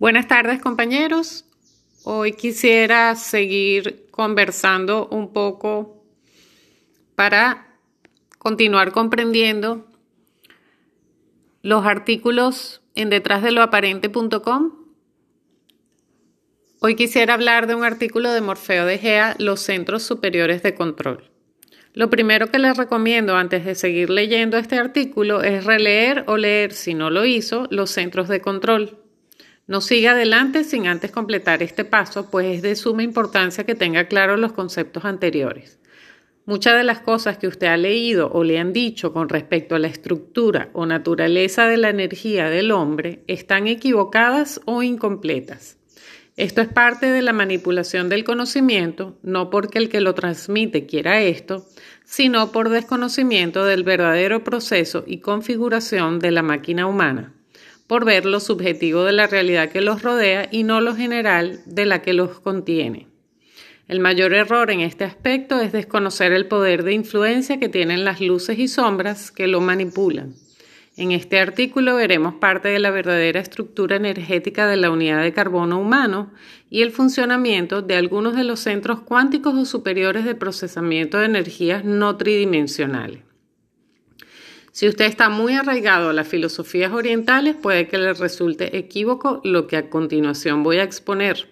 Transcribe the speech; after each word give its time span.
Buenas 0.00 0.26
tardes 0.26 0.60
compañeros. 0.60 1.44
Hoy 2.02 2.32
quisiera 2.32 3.14
seguir 3.14 4.08
conversando 4.10 5.06
un 5.06 5.32
poco 5.32 6.04
para 7.14 7.78
continuar 8.38 8.90
comprendiendo 8.90 9.86
los 11.62 11.86
artículos 11.86 12.82
en 12.96 13.08
detrásdeloaparente.com. 13.08 14.72
Hoy 16.80 16.96
quisiera 16.96 17.34
hablar 17.34 17.68
de 17.68 17.76
un 17.76 17.84
artículo 17.84 18.32
de 18.32 18.40
Morfeo 18.40 18.86
de 18.86 18.98
Gea, 18.98 19.36
Los 19.38 19.60
Centros 19.60 20.02
Superiores 20.02 20.64
de 20.64 20.74
Control. 20.74 21.30
Lo 21.92 22.10
primero 22.10 22.48
que 22.48 22.58
les 22.58 22.76
recomiendo 22.76 23.36
antes 23.36 23.64
de 23.64 23.76
seguir 23.76 24.10
leyendo 24.10 24.56
este 24.56 24.76
artículo 24.76 25.44
es 25.44 25.64
releer 25.64 26.24
o 26.26 26.36
leer, 26.36 26.72
si 26.72 26.94
no 26.94 27.10
lo 27.10 27.24
hizo, 27.24 27.68
los 27.70 27.92
centros 27.92 28.26
de 28.26 28.40
control. 28.40 29.03
No 29.66 29.80
siga 29.80 30.10
adelante 30.10 30.62
sin 30.62 30.86
antes 30.86 31.10
completar 31.10 31.62
este 31.62 31.86
paso, 31.86 32.28
pues 32.30 32.56
es 32.56 32.62
de 32.62 32.76
suma 32.76 33.02
importancia 33.02 33.64
que 33.64 33.74
tenga 33.74 34.08
claros 34.08 34.38
los 34.38 34.52
conceptos 34.52 35.06
anteriores. 35.06 35.78
Muchas 36.44 36.76
de 36.76 36.84
las 36.84 37.00
cosas 37.00 37.38
que 37.38 37.48
usted 37.48 37.68
ha 37.68 37.78
leído 37.78 38.30
o 38.30 38.44
le 38.44 38.58
han 38.58 38.74
dicho 38.74 39.14
con 39.14 39.30
respecto 39.30 39.74
a 39.74 39.78
la 39.78 39.88
estructura 39.88 40.68
o 40.74 40.84
naturaleza 40.84 41.66
de 41.66 41.78
la 41.78 41.88
energía 41.88 42.50
del 42.50 42.72
hombre 42.72 43.24
están 43.26 43.66
equivocadas 43.66 44.60
o 44.66 44.82
incompletas. 44.82 45.78
Esto 46.36 46.60
es 46.60 46.68
parte 46.68 47.06
de 47.06 47.22
la 47.22 47.32
manipulación 47.32 48.10
del 48.10 48.24
conocimiento, 48.24 49.16
no 49.22 49.48
porque 49.48 49.78
el 49.78 49.88
que 49.88 50.02
lo 50.02 50.14
transmite 50.14 50.84
quiera 50.84 51.22
esto, 51.22 51.64
sino 52.04 52.52
por 52.52 52.68
desconocimiento 52.68 53.64
del 53.64 53.82
verdadero 53.82 54.44
proceso 54.44 55.04
y 55.06 55.20
configuración 55.20 56.18
de 56.18 56.32
la 56.32 56.42
máquina 56.42 56.86
humana 56.86 57.32
por 57.86 58.04
ver 58.04 58.24
lo 58.24 58.40
subjetivo 58.40 59.04
de 59.04 59.12
la 59.12 59.26
realidad 59.26 59.70
que 59.70 59.80
los 59.80 60.02
rodea 60.02 60.48
y 60.50 60.62
no 60.62 60.80
lo 60.80 60.94
general 60.94 61.60
de 61.66 61.84
la 61.84 62.02
que 62.02 62.12
los 62.14 62.40
contiene. 62.40 63.08
El 63.86 64.00
mayor 64.00 64.32
error 64.32 64.70
en 64.70 64.80
este 64.80 65.04
aspecto 65.04 65.60
es 65.60 65.72
desconocer 65.72 66.32
el 66.32 66.46
poder 66.46 66.84
de 66.84 66.94
influencia 66.94 67.60
que 67.60 67.68
tienen 67.68 68.04
las 68.04 68.20
luces 68.20 68.58
y 68.58 68.68
sombras 68.68 69.30
que 69.30 69.46
lo 69.46 69.60
manipulan. 69.60 70.34
En 70.96 71.10
este 71.10 71.40
artículo 71.40 71.96
veremos 71.96 72.34
parte 72.34 72.68
de 72.68 72.78
la 72.78 72.90
verdadera 72.90 73.40
estructura 73.40 73.96
energética 73.96 74.68
de 74.68 74.76
la 74.76 74.90
unidad 74.90 75.22
de 75.22 75.32
carbono 75.32 75.80
humano 75.80 76.30
y 76.70 76.82
el 76.82 76.92
funcionamiento 76.92 77.82
de 77.82 77.96
algunos 77.96 78.36
de 78.36 78.44
los 78.44 78.60
centros 78.60 79.00
cuánticos 79.00 79.54
o 79.54 79.64
superiores 79.64 80.24
de 80.24 80.36
procesamiento 80.36 81.18
de 81.18 81.26
energías 81.26 81.84
no 81.84 82.16
tridimensionales. 82.16 83.33
Si 84.74 84.88
usted 84.88 85.04
está 85.04 85.28
muy 85.28 85.54
arraigado 85.54 86.10
a 86.10 86.12
las 86.12 86.26
filosofías 86.26 86.90
orientales, 86.90 87.54
puede 87.54 87.86
que 87.86 87.96
le 87.96 88.12
resulte 88.12 88.76
equívoco 88.76 89.40
lo 89.44 89.68
que 89.68 89.76
a 89.76 89.88
continuación 89.88 90.64
voy 90.64 90.78
a 90.78 90.82
exponer. 90.82 91.48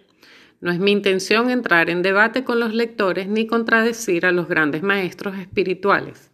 No 0.60 0.72
es 0.72 0.80
mi 0.80 0.90
intención 0.90 1.48
entrar 1.48 1.88
en 1.88 2.02
debate 2.02 2.42
con 2.42 2.58
los 2.58 2.74
lectores 2.74 3.28
ni 3.28 3.46
contradecir 3.46 4.26
a 4.26 4.32
los 4.32 4.48
grandes 4.48 4.82
maestros 4.82 5.38
espirituales. 5.38 6.32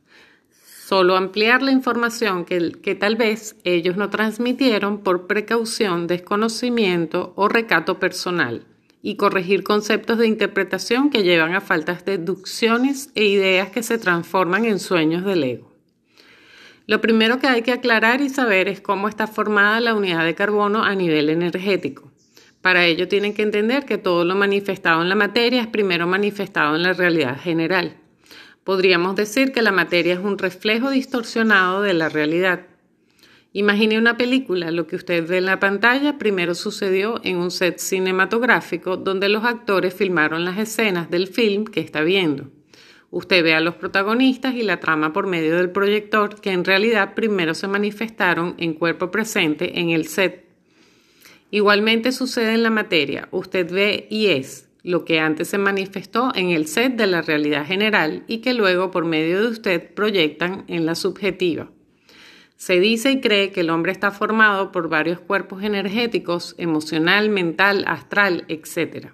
Solo 0.86 1.18
ampliar 1.18 1.60
la 1.60 1.72
información 1.72 2.46
que, 2.46 2.72
que 2.82 2.94
tal 2.94 3.16
vez 3.16 3.56
ellos 3.64 3.98
no 3.98 4.08
transmitieron 4.08 5.02
por 5.02 5.26
precaución, 5.26 6.06
desconocimiento 6.06 7.34
o 7.36 7.50
recato 7.50 8.00
personal 8.00 8.64
y 9.02 9.16
corregir 9.16 9.62
conceptos 9.62 10.16
de 10.16 10.26
interpretación 10.26 11.10
que 11.10 11.22
llevan 11.22 11.54
a 11.54 11.60
faltas 11.60 12.06
deducciones 12.06 13.10
e 13.14 13.26
ideas 13.26 13.68
que 13.68 13.82
se 13.82 13.98
transforman 13.98 14.64
en 14.64 14.78
sueños 14.78 15.22
del 15.26 15.44
ego. 15.44 15.67
Lo 16.88 17.02
primero 17.02 17.38
que 17.38 17.46
hay 17.46 17.60
que 17.60 17.72
aclarar 17.72 18.22
y 18.22 18.30
saber 18.30 18.66
es 18.66 18.80
cómo 18.80 19.10
está 19.10 19.26
formada 19.26 19.78
la 19.78 19.92
unidad 19.92 20.24
de 20.24 20.34
carbono 20.34 20.84
a 20.84 20.94
nivel 20.94 21.28
energético. 21.28 22.10
Para 22.62 22.86
ello 22.86 23.08
tienen 23.08 23.34
que 23.34 23.42
entender 23.42 23.84
que 23.84 23.98
todo 23.98 24.24
lo 24.24 24.34
manifestado 24.34 25.02
en 25.02 25.10
la 25.10 25.14
materia 25.14 25.60
es 25.60 25.66
primero 25.66 26.06
manifestado 26.06 26.76
en 26.76 26.82
la 26.82 26.94
realidad 26.94 27.38
general. 27.38 27.98
Podríamos 28.64 29.16
decir 29.16 29.52
que 29.52 29.60
la 29.60 29.70
materia 29.70 30.14
es 30.14 30.20
un 30.20 30.38
reflejo 30.38 30.88
distorsionado 30.88 31.82
de 31.82 31.92
la 31.92 32.08
realidad. 32.08 32.60
Imagine 33.52 33.98
una 33.98 34.16
película, 34.16 34.70
lo 34.70 34.86
que 34.86 34.96
usted 34.96 35.28
ve 35.28 35.36
en 35.36 35.44
la 35.44 35.60
pantalla 35.60 36.16
primero 36.16 36.54
sucedió 36.54 37.20
en 37.22 37.36
un 37.36 37.50
set 37.50 37.80
cinematográfico 37.80 38.96
donde 38.96 39.28
los 39.28 39.44
actores 39.44 39.92
filmaron 39.92 40.46
las 40.46 40.56
escenas 40.56 41.10
del 41.10 41.26
film 41.26 41.64
que 41.64 41.80
está 41.80 42.00
viendo. 42.00 42.50
Usted 43.10 43.42
ve 43.42 43.54
a 43.54 43.60
los 43.60 43.74
protagonistas 43.74 44.54
y 44.54 44.62
la 44.62 44.80
trama 44.80 45.12
por 45.12 45.26
medio 45.26 45.56
del 45.56 45.70
proyector 45.70 46.40
que 46.40 46.50
en 46.50 46.64
realidad 46.64 47.14
primero 47.14 47.54
se 47.54 47.66
manifestaron 47.66 48.54
en 48.58 48.74
cuerpo 48.74 49.10
presente 49.10 49.80
en 49.80 49.90
el 49.90 50.06
set. 50.06 50.44
Igualmente 51.50 52.12
sucede 52.12 52.54
en 52.54 52.62
la 52.62 52.70
materia. 52.70 53.28
Usted 53.30 53.72
ve 53.72 54.06
y 54.10 54.26
es 54.26 54.68
lo 54.82 55.04
que 55.04 55.20
antes 55.20 55.48
se 55.48 55.58
manifestó 55.58 56.32
en 56.34 56.50
el 56.50 56.66
set 56.66 56.96
de 56.96 57.06
la 57.06 57.22
realidad 57.22 57.66
general 57.66 58.24
y 58.26 58.38
que 58.38 58.52
luego 58.52 58.90
por 58.90 59.06
medio 59.06 59.40
de 59.42 59.48
usted 59.48 59.94
proyectan 59.94 60.64
en 60.68 60.84
la 60.84 60.94
subjetiva. 60.94 61.70
Se 62.56 62.80
dice 62.80 63.12
y 63.12 63.20
cree 63.20 63.52
que 63.52 63.60
el 63.60 63.70
hombre 63.70 63.92
está 63.92 64.10
formado 64.10 64.72
por 64.72 64.88
varios 64.88 65.20
cuerpos 65.20 65.62
energéticos, 65.62 66.54
emocional, 66.58 67.30
mental, 67.30 67.84
astral, 67.86 68.44
etc. 68.48 69.12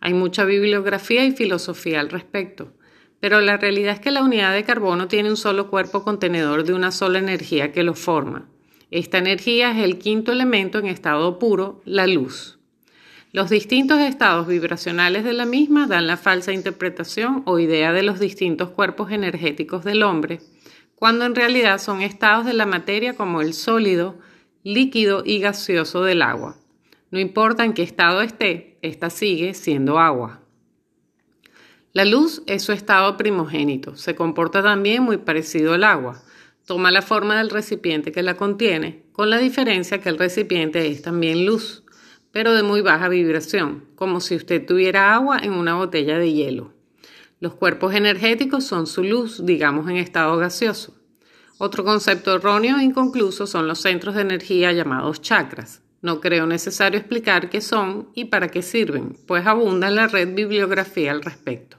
Hay 0.00 0.14
mucha 0.14 0.44
bibliografía 0.44 1.24
y 1.24 1.32
filosofía 1.32 2.00
al 2.00 2.08
respecto. 2.08 2.72
Pero 3.20 3.40
la 3.40 3.56
realidad 3.56 3.94
es 3.94 4.00
que 4.00 4.10
la 4.10 4.22
unidad 4.22 4.52
de 4.52 4.64
carbono 4.64 5.08
tiene 5.08 5.30
un 5.30 5.36
solo 5.36 5.68
cuerpo 5.68 6.04
contenedor 6.04 6.64
de 6.64 6.74
una 6.74 6.92
sola 6.92 7.18
energía 7.18 7.72
que 7.72 7.82
lo 7.82 7.94
forma. 7.94 8.48
Esta 8.90 9.18
energía 9.18 9.72
es 9.72 9.84
el 9.84 9.98
quinto 9.98 10.32
elemento 10.32 10.78
en 10.78 10.86
estado 10.86 11.38
puro, 11.38 11.82
la 11.84 12.06
luz. 12.06 12.58
Los 13.32 13.50
distintos 13.50 14.00
estados 14.00 14.46
vibracionales 14.46 15.22
de 15.24 15.34
la 15.34 15.44
misma 15.44 15.86
dan 15.86 16.06
la 16.06 16.16
falsa 16.16 16.52
interpretación 16.52 17.42
o 17.44 17.58
idea 17.58 17.92
de 17.92 18.02
los 18.02 18.18
distintos 18.18 18.70
cuerpos 18.70 19.10
energéticos 19.12 19.84
del 19.84 20.02
hombre, 20.02 20.40
cuando 20.94 21.26
en 21.26 21.34
realidad 21.34 21.78
son 21.78 22.00
estados 22.00 22.46
de 22.46 22.54
la 22.54 22.64
materia 22.64 23.14
como 23.14 23.42
el 23.42 23.52
sólido, 23.52 24.18
líquido 24.62 25.22
y 25.26 25.40
gaseoso 25.40 26.02
del 26.02 26.22
agua. 26.22 26.56
No 27.10 27.18
importa 27.18 27.64
en 27.64 27.74
qué 27.74 27.82
estado 27.82 28.22
esté, 28.22 28.78
ésta 28.80 29.10
sigue 29.10 29.52
siendo 29.52 29.98
agua. 29.98 30.40
La 31.98 32.04
luz 32.04 32.42
es 32.46 32.62
su 32.62 32.70
estado 32.70 33.16
primogénito. 33.16 33.96
Se 33.96 34.14
comporta 34.14 34.62
también 34.62 35.02
muy 35.02 35.16
parecido 35.16 35.74
al 35.74 35.82
agua. 35.82 36.22
Toma 36.64 36.92
la 36.92 37.02
forma 37.02 37.38
del 37.38 37.50
recipiente 37.50 38.12
que 38.12 38.22
la 38.22 38.36
contiene, 38.36 39.02
con 39.10 39.30
la 39.30 39.38
diferencia 39.38 40.00
que 40.00 40.08
el 40.08 40.16
recipiente 40.16 40.86
es 40.86 41.02
también 41.02 41.44
luz, 41.44 41.82
pero 42.30 42.52
de 42.52 42.62
muy 42.62 42.82
baja 42.82 43.08
vibración, 43.08 43.84
como 43.96 44.20
si 44.20 44.36
usted 44.36 44.64
tuviera 44.64 45.12
agua 45.12 45.40
en 45.42 45.54
una 45.54 45.74
botella 45.74 46.20
de 46.20 46.32
hielo. 46.32 46.72
Los 47.40 47.54
cuerpos 47.54 47.92
energéticos 47.92 48.62
son 48.62 48.86
su 48.86 49.02
luz, 49.02 49.44
digamos 49.44 49.90
en 49.90 49.96
estado 49.96 50.36
gaseoso. 50.36 50.94
Otro 51.58 51.82
concepto 51.82 52.32
erróneo 52.32 52.78
e 52.78 52.84
inconcluso 52.84 53.48
son 53.48 53.66
los 53.66 53.80
centros 53.80 54.14
de 54.14 54.20
energía 54.20 54.70
llamados 54.70 55.20
chakras. 55.20 55.82
No 56.00 56.20
creo 56.20 56.46
necesario 56.46 57.00
explicar 57.00 57.50
qué 57.50 57.60
son 57.60 58.10
y 58.14 58.26
para 58.26 58.46
qué 58.46 58.62
sirven, 58.62 59.16
pues 59.26 59.44
abunda 59.48 59.88
en 59.88 59.96
la 59.96 60.06
red 60.06 60.32
bibliografía 60.32 61.10
al 61.10 61.24
respecto. 61.24 61.77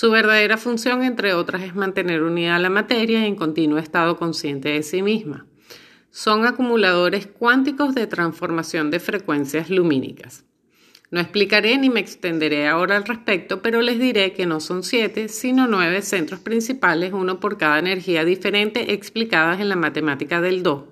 Su 0.00 0.12
verdadera 0.12 0.56
función, 0.58 1.02
entre 1.02 1.34
otras, 1.34 1.60
es 1.62 1.74
mantener 1.74 2.22
unida 2.22 2.56
la 2.60 2.70
materia 2.70 3.26
en 3.26 3.34
continuo 3.34 3.78
estado 3.78 4.16
consciente 4.16 4.68
de 4.68 4.84
sí 4.84 5.02
misma. 5.02 5.44
Son 6.12 6.46
acumuladores 6.46 7.26
cuánticos 7.26 7.96
de 7.96 8.06
transformación 8.06 8.92
de 8.92 9.00
frecuencias 9.00 9.70
lumínicas. 9.70 10.44
No 11.10 11.18
explicaré 11.18 11.76
ni 11.78 11.90
me 11.90 11.98
extenderé 11.98 12.68
ahora 12.68 12.96
al 12.96 13.06
respecto, 13.06 13.60
pero 13.60 13.82
les 13.82 13.98
diré 13.98 14.34
que 14.34 14.46
no 14.46 14.60
son 14.60 14.84
siete, 14.84 15.28
sino 15.28 15.66
nueve 15.66 16.00
centros 16.02 16.38
principales, 16.38 17.12
uno 17.12 17.40
por 17.40 17.58
cada 17.58 17.80
energía 17.80 18.24
diferente 18.24 18.92
explicadas 18.92 19.58
en 19.58 19.68
la 19.68 19.74
matemática 19.74 20.40
del 20.40 20.62
Do, 20.62 20.86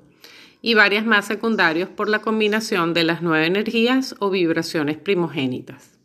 y 0.63 0.75
varias 0.75 1.07
más 1.07 1.27
secundarios 1.27 1.89
por 1.89 2.09
la 2.09 2.23
combinación 2.23 2.93
de 2.93 3.05
las 3.05 3.23
nueve 3.23 3.47
energías 3.47 4.17
o 4.19 4.31
vibraciones 4.31 4.97
primogénitas 4.97 5.96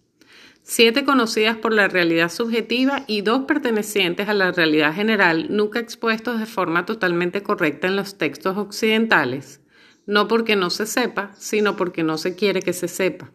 siete 0.63 1.03
conocidas 1.03 1.57
por 1.57 1.73
la 1.73 1.87
realidad 1.87 2.31
subjetiva 2.31 3.03
y 3.07 3.21
dos 3.21 3.45
pertenecientes 3.45 4.29
a 4.29 4.33
la 4.33 4.51
realidad 4.51 4.93
general, 4.93 5.47
nunca 5.49 5.79
expuestos 5.79 6.39
de 6.39 6.45
forma 6.45 6.85
totalmente 6.85 7.43
correcta 7.43 7.87
en 7.87 7.95
los 7.95 8.17
textos 8.17 8.57
occidentales, 8.57 9.61
no 10.05 10.27
porque 10.27 10.55
no 10.55 10.69
se 10.69 10.85
sepa, 10.85 11.31
sino 11.37 11.75
porque 11.75 12.03
no 12.03 12.17
se 12.17 12.35
quiere 12.35 12.61
que 12.61 12.73
se 12.73 12.87
sepa. 12.87 13.31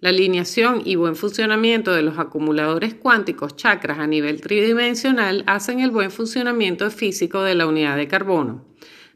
La 0.00 0.10
alineación 0.10 0.82
y 0.84 0.96
buen 0.96 1.16
funcionamiento 1.16 1.92
de 1.92 2.02
los 2.02 2.18
acumuladores 2.18 2.94
cuánticos 2.94 3.56
chakras 3.56 3.98
a 3.98 4.06
nivel 4.06 4.40
tridimensional 4.40 5.44
hacen 5.46 5.80
el 5.80 5.90
buen 5.90 6.10
funcionamiento 6.10 6.90
físico 6.90 7.42
de 7.42 7.54
la 7.54 7.66
unidad 7.66 7.96
de 7.96 8.06
carbono. 8.06 8.66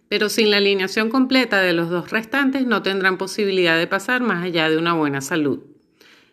Pero 0.08 0.30
sin 0.30 0.50
la 0.50 0.56
alineación 0.56 1.10
completa 1.10 1.60
de 1.60 1.74
los 1.74 1.90
dos 1.90 2.10
restantes 2.10 2.66
no 2.66 2.82
tendrán 2.82 3.18
posibilidad 3.18 3.76
de 3.76 3.86
pasar 3.86 4.22
más 4.22 4.42
allá 4.42 4.70
de 4.70 4.78
una 4.78 4.94
buena 4.94 5.20
salud. 5.20 5.60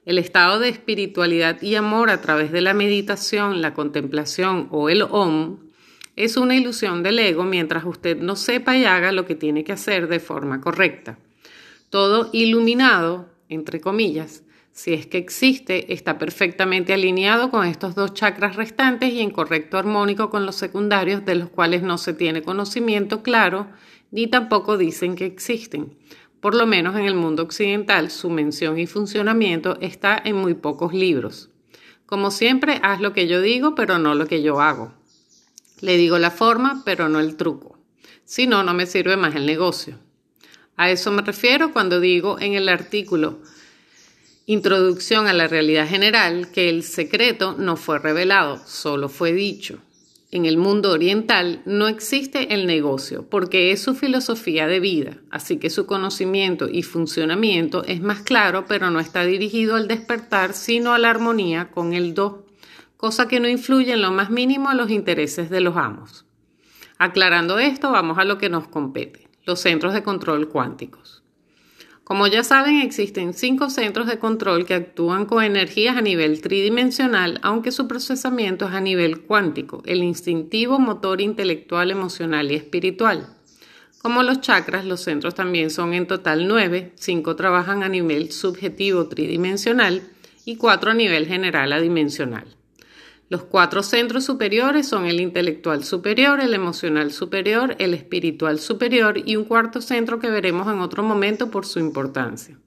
El 0.05 0.19
estado 0.19 0.59
de 0.59 0.69
espiritualidad 0.69 1.59
y 1.63 1.73
amor 1.73 2.11
a 2.11 2.21
través 2.21 2.51
de 2.51 2.61
la 2.61 2.75
meditación, 2.75 3.63
la 3.63 3.73
contemplación 3.73 4.67
o 4.69 4.89
el 4.89 5.01
OM 5.01 5.57
es 6.15 6.37
una 6.37 6.55
ilusión 6.55 7.01
del 7.01 7.17
ego 7.17 7.43
mientras 7.43 7.85
usted 7.85 8.15
no 8.17 8.35
sepa 8.35 8.77
y 8.77 8.85
haga 8.85 9.11
lo 9.11 9.25
que 9.25 9.33
tiene 9.33 9.63
que 9.63 9.71
hacer 9.71 10.07
de 10.07 10.19
forma 10.19 10.61
correcta. 10.61 11.17
Todo 11.89 12.29
iluminado, 12.33 13.29
entre 13.49 13.81
comillas, 13.81 14.43
si 14.71 14.93
es 14.93 15.07
que 15.07 15.17
existe, 15.17 15.91
está 15.91 16.19
perfectamente 16.19 16.93
alineado 16.93 17.49
con 17.49 17.65
estos 17.65 17.95
dos 17.95 18.13
chakras 18.13 18.57
restantes 18.57 19.11
y 19.11 19.21
en 19.21 19.31
correcto 19.31 19.79
armónico 19.79 20.29
con 20.29 20.45
los 20.45 20.55
secundarios 20.55 21.25
de 21.25 21.33
los 21.33 21.49
cuales 21.49 21.81
no 21.81 21.97
se 21.97 22.13
tiene 22.13 22.43
conocimiento 22.43 23.23
claro 23.23 23.67
ni 24.11 24.27
tampoco 24.27 24.77
dicen 24.77 25.15
que 25.15 25.25
existen. 25.25 25.97
Por 26.45 26.53
lo 26.53 26.67
menos 26.67 26.95
en 26.95 27.05
el 27.05 27.15
mundo 27.15 27.41
occidental 27.41 28.11
su 28.11 28.29
mención 28.29 28.77
y 28.77 28.85
funcionamiento 28.85 29.79
está 29.81 30.21
en 30.23 30.35
muy 30.35 30.53
pocos 30.53 30.93
libros. 30.93 31.49
Como 32.05 32.29
siempre, 32.29 32.79
haz 32.83 33.01
lo 33.01 33.13
que 33.13 33.27
yo 33.27 33.41
digo, 33.41 33.73
pero 33.73 33.97
no 33.97 34.13
lo 34.13 34.27
que 34.27 34.43
yo 34.43 34.61
hago. 34.61 34.93
Le 35.81 35.97
digo 35.97 36.19
la 36.19 36.29
forma, 36.29 36.83
pero 36.85 37.09
no 37.09 37.19
el 37.19 37.35
truco. 37.35 37.79
Si 38.25 38.45
no, 38.45 38.61
no 38.61 38.75
me 38.75 38.85
sirve 38.85 39.17
más 39.17 39.33
el 39.33 39.47
negocio. 39.47 39.97
A 40.77 40.91
eso 40.91 41.11
me 41.11 41.23
refiero 41.23 41.73
cuando 41.73 41.99
digo 41.99 42.39
en 42.39 42.53
el 42.53 42.69
artículo 42.69 43.39
Introducción 44.45 45.25
a 45.25 45.33
la 45.33 45.47
realidad 45.47 45.89
general 45.89 46.51
que 46.51 46.69
el 46.69 46.83
secreto 46.83 47.55
no 47.57 47.75
fue 47.75 47.97
revelado, 47.97 48.61
solo 48.67 49.09
fue 49.09 49.33
dicho. 49.33 49.79
En 50.35 50.45
el 50.45 50.57
mundo 50.57 50.91
oriental 50.91 51.61
no 51.63 51.87
existe 51.87 52.53
el 52.53 52.67
negocio 52.67 53.25
porque 53.29 53.71
es 53.71 53.81
su 53.81 53.95
filosofía 53.95 54.67
de 54.67 54.81
vida, 54.81 55.15
así 55.31 55.55
que 55.59 55.69
su 55.69 55.85
conocimiento 55.85 56.67
y 56.69 56.83
funcionamiento 56.83 57.85
es 57.85 58.01
más 58.01 58.19
claro, 58.19 58.65
pero 58.67 58.91
no 58.91 58.99
está 58.99 59.23
dirigido 59.23 59.77
al 59.77 59.87
despertar, 59.87 60.51
sino 60.51 60.91
a 60.91 60.97
la 60.97 61.09
armonía 61.09 61.71
con 61.71 61.93
el 61.93 62.13
do, 62.13 62.45
cosa 62.97 63.29
que 63.29 63.39
no 63.39 63.47
influye 63.47 63.93
en 63.93 64.01
lo 64.01 64.11
más 64.11 64.29
mínimo 64.29 64.67
a 64.67 64.75
los 64.75 64.89
intereses 64.89 65.49
de 65.49 65.61
los 65.61 65.77
amos. 65.77 66.25
Aclarando 66.97 67.57
esto, 67.57 67.93
vamos 67.93 68.17
a 68.17 68.25
lo 68.25 68.37
que 68.37 68.49
nos 68.49 68.67
compete, 68.67 69.29
los 69.45 69.61
centros 69.61 69.93
de 69.93 70.03
control 70.03 70.49
cuánticos. 70.49 71.23
Como 72.05 72.27
ya 72.27 72.43
saben, 72.43 72.81
existen 72.81 73.33
cinco 73.33 73.71
centros 73.71 74.05
de 74.05 74.19
control 74.19 74.67
que 74.67 74.75
actúan 74.75 75.25
con 75.25 75.43
energías 75.43 75.97
a 75.97 76.01
nivel 76.01 76.39
tridimensional, 76.39 77.39
aunque 77.41 77.71
su 77.71 77.87
procesamiento 77.87 78.67
es 78.67 78.75
a 78.75 78.79
nivel 78.79 79.21
cuántico, 79.21 79.81
el 79.87 80.03
instintivo, 80.03 80.77
motor, 80.77 81.19
intelectual, 81.19 81.89
emocional 81.89 82.51
y 82.51 82.55
espiritual. 82.55 83.35
Como 84.03 84.21
los 84.21 84.39
chakras, 84.39 84.85
los 84.85 85.01
centros 85.01 85.33
también 85.33 85.71
son 85.71 85.95
en 85.95 86.05
total 86.05 86.47
nueve, 86.47 86.91
cinco 86.93 87.35
trabajan 87.35 87.81
a 87.81 87.89
nivel 87.89 88.31
subjetivo 88.31 89.07
tridimensional 89.07 90.03
y 90.45 90.57
cuatro 90.57 90.91
a 90.91 90.93
nivel 90.93 91.25
general 91.25 91.73
adimensional. 91.73 92.45
Los 93.27 93.43
cuatro 93.43 93.81
centros 93.81 94.23
superiores 94.23 94.87
son 94.87 95.07
el 95.07 95.19
intelectual 95.19 95.83
superior, 95.83 96.39
el 96.39 96.53
emocional 96.53 97.11
superior, 97.11 97.75
el 97.79 97.95
espiritual 97.95 98.59
superior 98.59 99.17
y 99.25 99.35
un 99.35 99.45
cuarto 99.45 99.81
centro 99.81 100.19
que 100.19 100.29
veremos 100.29 100.71
en 100.71 100.79
otro 100.79 101.01
momento 101.01 101.49
por 101.49 101.65
su 101.65 101.79
importancia. 101.79 102.59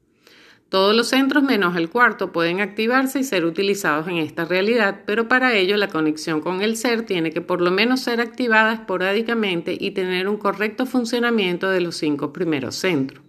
Todos 0.68 0.96
los 0.96 1.08
centros 1.08 1.44
menos 1.44 1.76
el 1.76 1.88
cuarto 1.88 2.32
pueden 2.32 2.60
activarse 2.60 3.20
y 3.20 3.24
ser 3.24 3.44
utilizados 3.44 4.08
en 4.08 4.16
esta 4.16 4.44
realidad, 4.44 5.02
pero 5.06 5.28
para 5.28 5.54
ello 5.54 5.76
la 5.76 5.88
conexión 5.88 6.40
con 6.40 6.60
el 6.60 6.76
ser 6.76 7.06
tiene 7.06 7.30
que 7.30 7.40
por 7.40 7.60
lo 7.60 7.70
menos 7.70 8.00
ser 8.00 8.20
activada 8.20 8.74
esporádicamente 8.74 9.78
y 9.78 9.92
tener 9.92 10.28
un 10.28 10.38
correcto 10.38 10.86
funcionamiento 10.86 11.70
de 11.70 11.80
los 11.82 11.96
cinco 11.96 12.32
primeros 12.32 12.74
centros. 12.74 13.27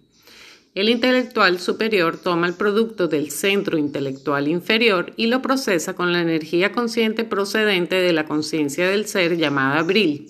El 0.72 0.88
intelectual 0.88 1.58
superior 1.58 2.16
toma 2.16 2.46
el 2.46 2.54
producto 2.54 3.08
del 3.08 3.32
centro 3.32 3.76
intelectual 3.76 4.46
inferior 4.46 5.12
y 5.16 5.26
lo 5.26 5.42
procesa 5.42 5.94
con 5.94 6.12
la 6.12 6.20
energía 6.20 6.70
consciente 6.70 7.24
procedente 7.24 7.96
de 7.96 8.12
la 8.12 8.24
conciencia 8.24 8.88
del 8.88 9.06
ser 9.06 9.36
llamada 9.36 9.82
Bril, 9.82 10.28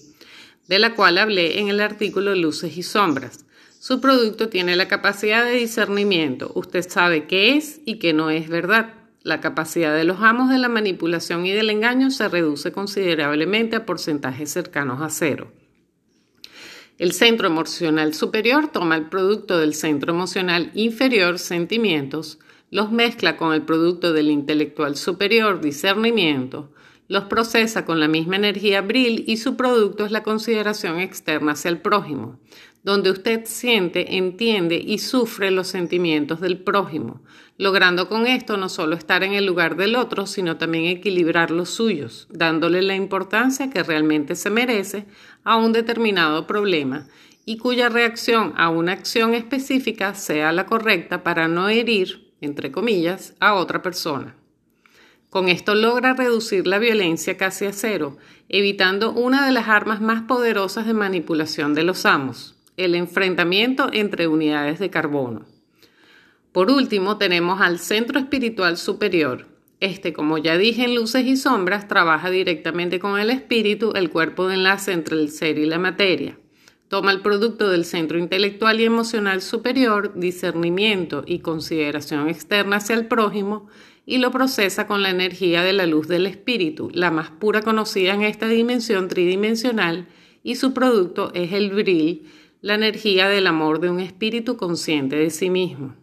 de 0.67 0.79
la 0.79 0.95
cual 0.95 1.19
hablé 1.19 1.59
en 1.59 1.69
el 1.69 1.79
artículo 1.79 2.35
Luces 2.35 2.79
y 2.79 2.83
Sombras. 2.83 3.45
Su 3.79 4.01
producto 4.01 4.49
tiene 4.49 4.77
la 4.77 4.89
capacidad 4.89 5.45
de 5.45 5.57
discernimiento. 5.57 6.53
Usted 6.55 6.89
sabe 6.89 7.27
qué 7.27 7.59
es 7.59 7.83
y 7.85 7.99
qué 7.99 8.15
no 8.15 8.31
es 8.31 8.49
verdad. 8.49 8.95
La 9.23 9.43
capacidad 9.43 9.95
de 9.95 10.05
los 10.05 10.23
amos 10.23 10.49
de 10.49 10.57
la 10.57 10.71
manipulación 10.71 11.45
y 11.45 11.53
del 11.53 11.69
engaño 11.69 12.11
se 12.11 12.31
reduce 12.31 12.73
considerablemente 12.73 13.77
a 13.77 13.85
porcentajes 13.85 14.51
cercanos 14.51 15.03
a 15.03 15.11
cero. 15.11 15.53
El 17.01 17.13
centro 17.13 17.47
emocional 17.47 18.13
superior 18.13 18.69
toma 18.69 18.95
el 18.95 19.09
producto 19.09 19.57
del 19.57 19.73
centro 19.73 20.13
emocional 20.13 20.71
inferior, 20.75 21.39
sentimientos, 21.39 22.39
los 22.71 22.93
mezcla 22.93 23.39
con 23.39 23.55
el 23.55 23.63
producto 23.63 24.13
del 24.13 24.29
intelectual 24.31 24.97
superior, 24.97 25.63
discernimiento, 25.63 26.71
los 27.09 27.25
procesa 27.25 27.87
con 27.87 28.01
la 28.01 28.07
misma 28.07 28.37
energía 28.37 28.83
bril 28.83 29.25
y 29.27 29.39
su 29.39 29.57
producto 29.57 30.05
es 30.05 30.11
la 30.13 30.23
consideración 30.23 31.01
externa 31.01 31.53
hacia 31.53 31.71
el 31.71 31.81
prójimo, 31.81 32.39
donde 32.83 33.11
usted 33.11 33.47
siente, 33.47 34.19
entiende 34.19 34.77
y 34.77 34.99
sufre 34.99 35.51
los 35.51 35.69
sentimientos 35.69 36.43
del 36.43 36.59
prójimo, 36.59 37.23
logrando 37.61 38.09
con 38.09 38.27
esto 38.27 38.57
no 38.57 38.71
solo 38.71 38.97
estar 38.97 39.23
en 39.23 39.35
el 39.35 39.45
lugar 39.45 39.77
del 39.77 39.95
otro, 39.95 40.27
sino 40.27 40.57
también 40.57 40.87
equilibrar 40.87 41.51
los 41.51 41.69
suyos, 41.69 42.27
dándole 42.31 42.81
la 42.81 42.95
importancia 42.95 43.69
que 43.69 43.83
realmente 43.83 44.35
se 44.35 44.49
merece 44.49 45.05
a 45.45 45.59
un 45.59 45.75
determinado 45.75 46.47
problema 46.47 47.07
y 47.45 47.59
cuya 47.59 47.91
reacción 47.91 48.55
a 48.57 48.71
una 48.71 48.93
acción 48.93 49.35
específica 49.35 50.15
sea 50.15 50.53
la 50.53 50.65
correcta 50.65 51.23
para 51.23 51.49
no 51.49 51.69
herir, 51.69 52.33
entre 52.41 52.73
comillas, 52.73 53.35
a 53.41 53.53
otra 53.53 53.83
persona. 53.83 54.37
Con 55.29 55.51
esto 55.51 55.75
logra 55.75 56.15
reducir 56.15 56.67
la 56.67 56.79
violencia 56.79 57.37
casi 57.37 57.67
a 57.67 57.75
cero, 57.75 58.17
evitando 58.49 59.13
una 59.13 59.45
de 59.45 59.53
las 59.53 59.69
armas 59.69 60.01
más 60.01 60.23
poderosas 60.23 60.87
de 60.87 60.95
manipulación 60.95 61.75
de 61.75 61.83
los 61.83 62.07
amos, 62.07 62.55
el 62.79 62.95
enfrentamiento 62.95 63.91
entre 63.93 64.29
unidades 64.29 64.79
de 64.79 64.89
carbono. 64.89 65.50
Por 66.53 66.71
último, 66.71 67.17
tenemos 67.17 67.61
al 67.61 67.79
centro 67.79 68.19
espiritual 68.19 68.77
superior. 68.77 69.47
Este, 69.79 70.13
como 70.13 70.37
ya 70.37 70.59
dije 70.59 70.85
en 70.85 70.97
Luces 70.97 71.25
y 71.25 71.37
Sombras, 71.37 71.87
trabaja 71.87 72.29
directamente 72.29 72.99
con 72.99 73.21
el 73.21 73.31
espíritu, 73.31 73.93
el 73.95 74.11
cuerpo 74.11 74.49
de 74.49 74.55
enlace 74.55 74.93
entre 74.93 75.17
el 75.17 75.31
ser 75.31 75.59
y 75.59 75.67
la 75.67 75.79
materia. 75.79 76.39
Toma 76.89 77.13
el 77.13 77.21
producto 77.21 77.69
del 77.69 77.85
centro 77.85 78.19
intelectual 78.19 78.81
y 78.81 78.85
emocional 78.85 79.43
superior, 79.43 80.13
discernimiento 80.17 81.23
y 81.25 81.39
consideración 81.39 82.29
externa 82.29 82.77
hacia 82.77 82.97
el 82.97 83.07
prójimo, 83.07 83.69
y 84.05 84.19
lo 84.19 84.33
procesa 84.33 84.89
con 84.89 85.03
la 85.03 85.11
energía 85.11 85.63
de 85.63 85.73
la 85.73 85.87
luz 85.87 86.09
del 86.09 86.27
espíritu, 86.27 86.91
la 86.93 87.13
más 87.13 87.31
pura 87.31 87.63
conocida 87.63 88.13
en 88.13 88.23
esta 88.23 88.49
dimensión 88.49 89.07
tridimensional, 89.07 90.09
y 90.43 90.57
su 90.57 90.75
producto 90.75 91.31
es 91.33 91.53
el 91.53 91.71
bril, 91.71 92.27
la 92.61 92.75
energía 92.75 93.29
del 93.29 93.47
amor 93.47 93.79
de 93.79 93.89
un 93.89 94.01
espíritu 94.01 94.57
consciente 94.57 95.15
de 95.15 95.31
sí 95.31 95.49
mismo. 95.49 96.00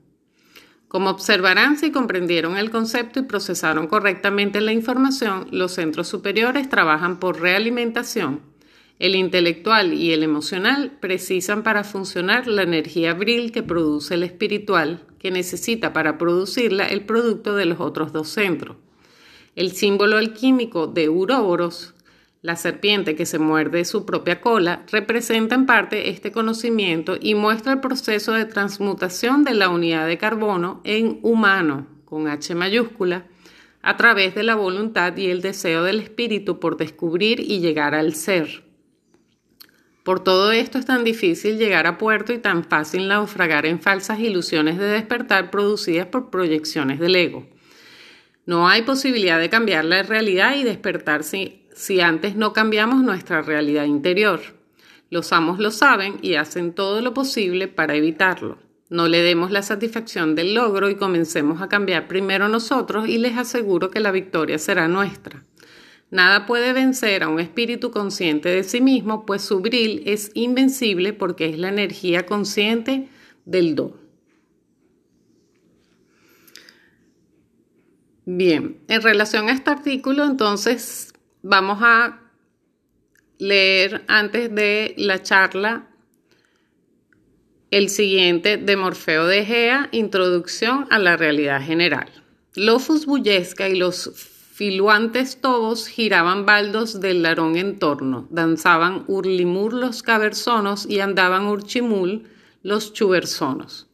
Como 0.88 1.10
observarán, 1.10 1.78
si 1.78 1.92
comprendieron 1.92 2.57
el 2.57 2.71
concepto 2.71 3.19
y 3.19 3.23
procesaron 3.23 3.88
correctamente 3.88 4.62
la 4.62 4.71
información, 4.71 5.47
los 5.52 5.73
centros 5.73 6.07
superiores 6.07 6.69
trabajan 6.69 7.19
por 7.19 7.42
realimentación. 7.42 8.40
El 8.97 9.16
intelectual 9.16 9.94
y 9.94 10.14
el 10.14 10.23
emocional 10.23 10.97
precisan 11.00 11.62
para 11.62 11.83
funcionar 11.83 12.47
la 12.47 12.64
energía 12.64 13.14
bril 13.14 13.52
que 13.52 13.64
produce 13.64 14.14
el 14.14 14.23
espiritual, 14.23 15.06
que 15.19 15.30
necesita 15.30 15.92
para 15.92 16.18
producirla 16.18 16.88
el 16.88 17.06
producto 17.06 17.56
de 17.56 17.66
los 17.66 17.80
otros 17.81 18.14
dos 18.14 18.30
centros. 18.30 18.78
El 19.56 19.73
símbolo 19.73 20.18
alquímico 20.18 20.88
de 20.88 21.09
Uroboros, 21.09 21.95
la 22.42 22.56
serpiente 22.56 23.16
que 23.16 23.26
se 23.26 23.40
muerde 23.40 23.86
su 23.86 24.06
propia 24.06 24.42
cola, 24.42 24.84
representa 24.92 25.56
en 25.56 25.66
parte 25.66 26.10
este 26.10 26.32
conocimiento 26.32 27.18
y 27.20 27.36
muestra 27.36 27.74
el 27.74 27.80
proceso 27.80 28.34
de 28.34 28.46
transmutación 28.46 29.44
de 29.44 29.54
la 29.54 29.70
unidad 29.70 30.08
de 30.08 30.18
carbono 30.18 30.82
en 30.84 31.20
humano, 31.24 31.88
con 32.06 32.28
H 32.28 32.54
mayúscula, 32.56 33.26
a 33.82 33.98
través 33.98 34.36
de 34.36 34.44
la 34.44 34.56
voluntad 34.56 35.16
y 35.18 35.28
el 35.28 35.42
deseo 35.42 35.84
del 35.84 36.00
espíritu 36.00 36.60
por 36.60 36.78
descubrir 36.78 37.40
y 37.40 37.60
llegar 37.60 37.96
al 37.96 38.14
ser. 38.14 38.64
Por 40.04 40.24
todo 40.24 40.54
esto 40.54 40.78
es 40.78 40.86
tan 40.86 41.04
difícil 41.04 41.58
llegar 41.58 41.86
a 41.86 41.98
puerto 41.98 42.32
y 42.32 42.38
tan 42.38 42.64
fácil 42.64 43.10
naufragar 43.10 43.66
en 43.66 43.82
falsas 43.82 44.20
ilusiones 44.20 44.78
de 44.78 44.86
despertar 44.86 45.52
producidas 45.52 46.08
por 46.08 46.30
proyecciones 46.30 47.00
del 47.00 47.16
ego. 47.16 47.46
No 48.46 48.70
hay 48.70 48.84
posibilidad 48.84 49.38
de 49.38 49.50
cambiar 49.50 49.84
la 49.84 50.04
realidad 50.04 50.56
y 50.56 50.64
despertar 50.64 51.24
si, 51.78 52.02
antes 52.02 52.36
no 52.36 52.54
cambiamos 52.54 53.04
nuestra 53.04 53.44
realidad 53.44 53.86
interior. 53.86 54.42
Los 55.12 55.31
amos 55.31 55.60
lo 55.60 55.69
saben 55.69 56.18
y 56.24 56.34
hacen 56.34 56.74
todo 56.74 57.02
lo 57.02 57.14
posible 57.14 57.68
para 57.68 57.94
evitarlo. 57.94 58.57
No 58.90 59.07
le 59.07 59.22
demos 59.22 59.52
la 59.52 59.62
satisfacción 59.62 60.34
del 60.34 60.56
logro 60.56 60.90
y 60.90 60.96
comencemos 60.96 61.62
a 61.62 61.69
cambiar 61.69 62.07
primero 62.07 62.48
nosotros 62.48 63.07
y 63.07 63.19
les 63.19 63.38
aseguro 63.38 63.92
que 63.92 64.00
la 64.00 64.12
victoria 64.12 64.57
será 64.57 64.88
nuestra. 64.88 65.46
Nada 66.10 66.48
puede 66.48 66.74
vencer 66.74 67.22
a 67.22 67.30
un 67.30 67.40
espíritu 67.40 67.92
consciente 67.92 68.50
de 68.50 68.64
sí 68.64 68.81
mismo, 68.81 69.28
pues 69.28 69.44
su 69.44 69.60
bril 69.60 70.02
es 70.07 70.31
invencible 70.34 71.14
porque 71.14 71.46
es 71.46 71.60
la 71.60 71.69
energía 71.69 72.26
consciente 72.26 73.07
del 73.46 73.76
do. 73.76 74.00
Bien, 78.26 78.80
en 78.88 79.02
relación 79.04 79.48
a 79.48 79.52
este 79.52 79.69
artículo, 79.69 80.26
entonces 80.26 81.14
vamos 81.42 81.80
a 81.82 82.20
leer 83.38 84.04
antes 84.08 84.54
de 84.54 84.94
la 84.98 85.22
charla 85.22 85.88
El 87.70 87.90
siguiente 87.90 88.58
de 88.58 88.76
Morfeo 88.78 89.26
de 89.28 89.46
Gea, 89.46 89.90
Introducción 89.92 90.88
a 90.90 91.00
la 91.00 91.18
realidad 91.18 91.62
general. 91.62 92.10
Lofus 92.56 93.06
Bullesca 93.06 93.70
y 93.70 93.78
los 93.78 94.12
filuantes 94.54 95.40
tobos 95.40 95.88
giraban 95.88 96.46
baldos 96.46 97.00
del 97.00 97.22
larón 97.22 97.58
en 97.58 97.78
torno, 97.78 98.28
danzaban 98.32 99.04
urlimur 99.08 99.74
los 99.74 100.02
cabersonos 100.02 100.88
y 100.90 101.00
andaban 101.00 101.46
urchimul 101.46 102.28
los 102.64 102.94
chubersonos. 102.94 103.87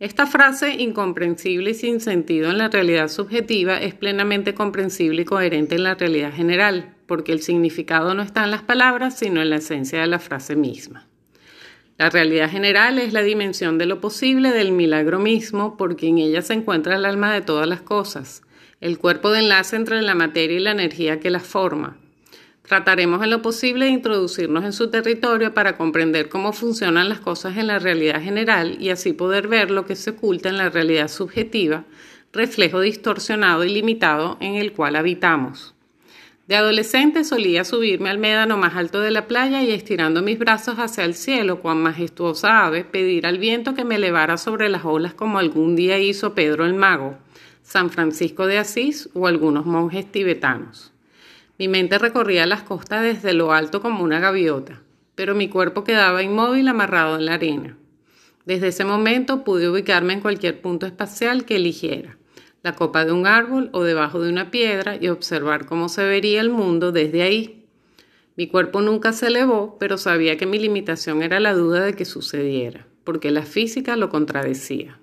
Esta 0.00 0.26
frase, 0.26 0.76
incomprensible 0.78 1.72
y 1.72 1.74
sin 1.74 2.00
sentido 2.00 2.50
en 2.50 2.56
la 2.56 2.70
realidad 2.70 3.08
subjetiva, 3.08 3.76
es 3.76 3.92
plenamente 3.92 4.54
comprensible 4.54 5.20
y 5.20 5.24
coherente 5.26 5.74
en 5.74 5.82
la 5.82 5.94
realidad 5.94 6.32
general, 6.32 6.94
porque 7.04 7.32
el 7.32 7.42
significado 7.42 8.14
no 8.14 8.22
está 8.22 8.44
en 8.44 8.50
las 8.50 8.62
palabras, 8.62 9.18
sino 9.18 9.42
en 9.42 9.50
la 9.50 9.56
esencia 9.56 10.00
de 10.00 10.06
la 10.06 10.18
frase 10.18 10.56
misma. 10.56 11.06
La 11.98 12.08
realidad 12.08 12.50
general 12.50 12.98
es 12.98 13.12
la 13.12 13.20
dimensión 13.20 13.76
de 13.76 13.84
lo 13.84 14.00
posible 14.00 14.52
del 14.52 14.72
milagro 14.72 15.18
mismo, 15.18 15.76
porque 15.76 16.08
en 16.08 16.16
ella 16.16 16.40
se 16.40 16.54
encuentra 16.54 16.96
el 16.96 17.04
alma 17.04 17.34
de 17.34 17.42
todas 17.42 17.68
las 17.68 17.82
cosas, 17.82 18.40
el 18.80 18.96
cuerpo 18.96 19.30
de 19.30 19.40
enlace 19.40 19.76
entre 19.76 20.00
la 20.00 20.14
materia 20.14 20.56
y 20.56 20.60
la 20.60 20.70
energía 20.70 21.20
que 21.20 21.28
la 21.28 21.40
forma. 21.40 21.98
Trataremos 22.70 23.20
en 23.24 23.30
lo 23.30 23.42
posible 23.42 23.86
de 23.86 23.90
introducirnos 23.90 24.64
en 24.64 24.72
su 24.72 24.90
territorio 24.90 25.52
para 25.52 25.76
comprender 25.76 26.28
cómo 26.28 26.52
funcionan 26.52 27.08
las 27.08 27.18
cosas 27.18 27.56
en 27.56 27.66
la 27.66 27.80
realidad 27.80 28.22
general 28.22 28.76
y 28.78 28.90
así 28.90 29.12
poder 29.12 29.48
ver 29.48 29.72
lo 29.72 29.86
que 29.86 29.96
se 29.96 30.10
oculta 30.10 30.50
en 30.50 30.56
la 30.56 30.70
realidad 30.70 31.08
subjetiva, 31.08 31.82
reflejo 32.32 32.78
distorsionado 32.78 33.64
y 33.64 33.70
limitado 33.70 34.36
en 34.38 34.54
el 34.54 34.72
cual 34.72 34.94
habitamos. 34.94 35.74
De 36.46 36.54
adolescente 36.54 37.24
solía 37.24 37.64
subirme 37.64 38.08
al 38.08 38.18
médano 38.18 38.56
más 38.56 38.76
alto 38.76 39.00
de 39.00 39.10
la 39.10 39.26
playa 39.26 39.64
y 39.64 39.72
estirando 39.72 40.22
mis 40.22 40.38
brazos 40.38 40.76
hacia 40.76 41.04
el 41.04 41.14
cielo, 41.14 41.58
cuan 41.58 41.82
majestuosa 41.82 42.66
ave, 42.66 42.84
pedir 42.84 43.26
al 43.26 43.38
viento 43.38 43.74
que 43.74 43.84
me 43.84 43.96
elevara 43.96 44.36
sobre 44.36 44.68
las 44.68 44.84
olas 44.84 45.12
como 45.12 45.40
algún 45.40 45.74
día 45.74 45.98
hizo 45.98 46.36
Pedro 46.36 46.64
el 46.64 46.74
Mago, 46.74 47.18
San 47.64 47.90
Francisco 47.90 48.46
de 48.46 48.58
Asís 48.58 49.08
o 49.14 49.26
algunos 49.26 49.66
monjes 49.66 50.06
tibetanos. 50.12 50.92
Mi 51.60 51.68
mente 51.68 51.98
recorría 51.98 52.46
las 52.46 52.62
costas 52.62 53.02
desde 53.02 53.34
lo 53.34 53.52
alto 53.52 53.82
como 53.82 54.02
una 54.02 54.18
gaviota, 54.18 54.80
pero 55.14 55.34
mi 55.34 55.50
cuerpo 55.50 55.84
quedaba 55.84 56.22
inmóvil 56.22 56.66
amarrado 56.68 57.16
en 57.16 57.26
la 57.26 57.34
arena. 57.34 57.76
Desde 58.46 58.68
ese 58.68 58.86
momento 58.86 59.44
pude 59.44 59.68
ubicarme 59.68 60.14
en 60.14 60.22
cualquier 60.22 60.62
punto 60.62 60.86
espacial 60.86 61.44
que 61.44 61.56
eligiera 61.56 62.16
la 62.62 62.76
copa 62.76 63.04
de 63.04 63.12
un 63.12 63.26
árbol 63.26 63.68
o 63.74 63.82
debajo 63.82 64.22
de 64.22 64.30
una 64.30 64.50
piedra 64.50 64.96
y 64.98 65.08
observar 65.08 65.66
cómo 65.66 65.90
se 65.90 66.02
vería 66.02 66.40
el 66.40 66.48
mundo 66.48 66.92
desde 66.92 67.20
ahí. 67.20 67.66
Mi 68.36 68.46
cuerpo 68.46 68.80
nunca 68.80 69.12
se 69.12 69.26
elevó, 69.26 69.76
pero 69.78 69.98
sabía 69.98 70.38
que 70.38 70.46
mi 70.46 70.58
limitación 70.58 71.22
era 71.22 71.40
la 71.40 71.52
duda 71.52 71.84
de 71.84 71.92
que 71.92 72.06
sucediera, 72.06 72.86
porque 73.04 73.30
la 73.30 73.42
física 73.42 73.96
lo 73.96 74.08
contradecía. 74.08 74.98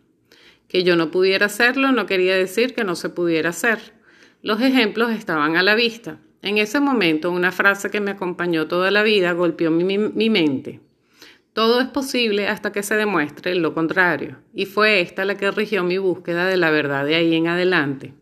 Que 0.68 0.84
yo 0.84 0.96
no 0.96 1.12
pudiera 1.12 1.46
hacerlo 1.46 1.92
no 1.92 2.08
quería 2.08 2.36
decir 2.36 2.74
que 2.74 2.84
no 2.84 2.96
se 2.96 3.10
pudiera 3.10 3.52
hacer. 3.52 3.94
Los 4.42 4.60
ejemplos 4.60 5.12
estaban 5.12 5.56
a 5.56 5.62
la 5.62 5.76
vista. 5.76 6.18
En 6.48 6.60
ese 6.60 6.80
momento 6.80 7.30
una 7.30 7.52
frase 7.52 7.90
que 7.90 8.00
me 8.00 8.12
acompañó 8.12 8.70
toda 8.70 8.90
la 8.90 9.04
vida 9.04 9.34
golpeó 9.34 9.70
mi, 9.70 10.30
mente. 10.30 10.80
Todo 11.52 11.82
es 11.82 11.88
posible 11.90 12.48
hasta 12.48 12.72
que 12.72 12.84
se 12.84 12.96
demuestre 12.96 13.54
lo 13.56 13.74
contrario, 13.74 14.38
y 14.54 14.66
fue 14.66 15.02
esta 15.02 15.26
la 15.26 15.36
que 15.36 15.52
rigió 15.52 15.84
mi 15.84 15.98
búsqueda 15.98 16.48
de 16.48 16.56
la 16.56 16.72
verdad 16.72 17.04
de 17.04 17.16
ahí 17.16 17.36
en 17.36 17.50
adelante. 17.50 18.14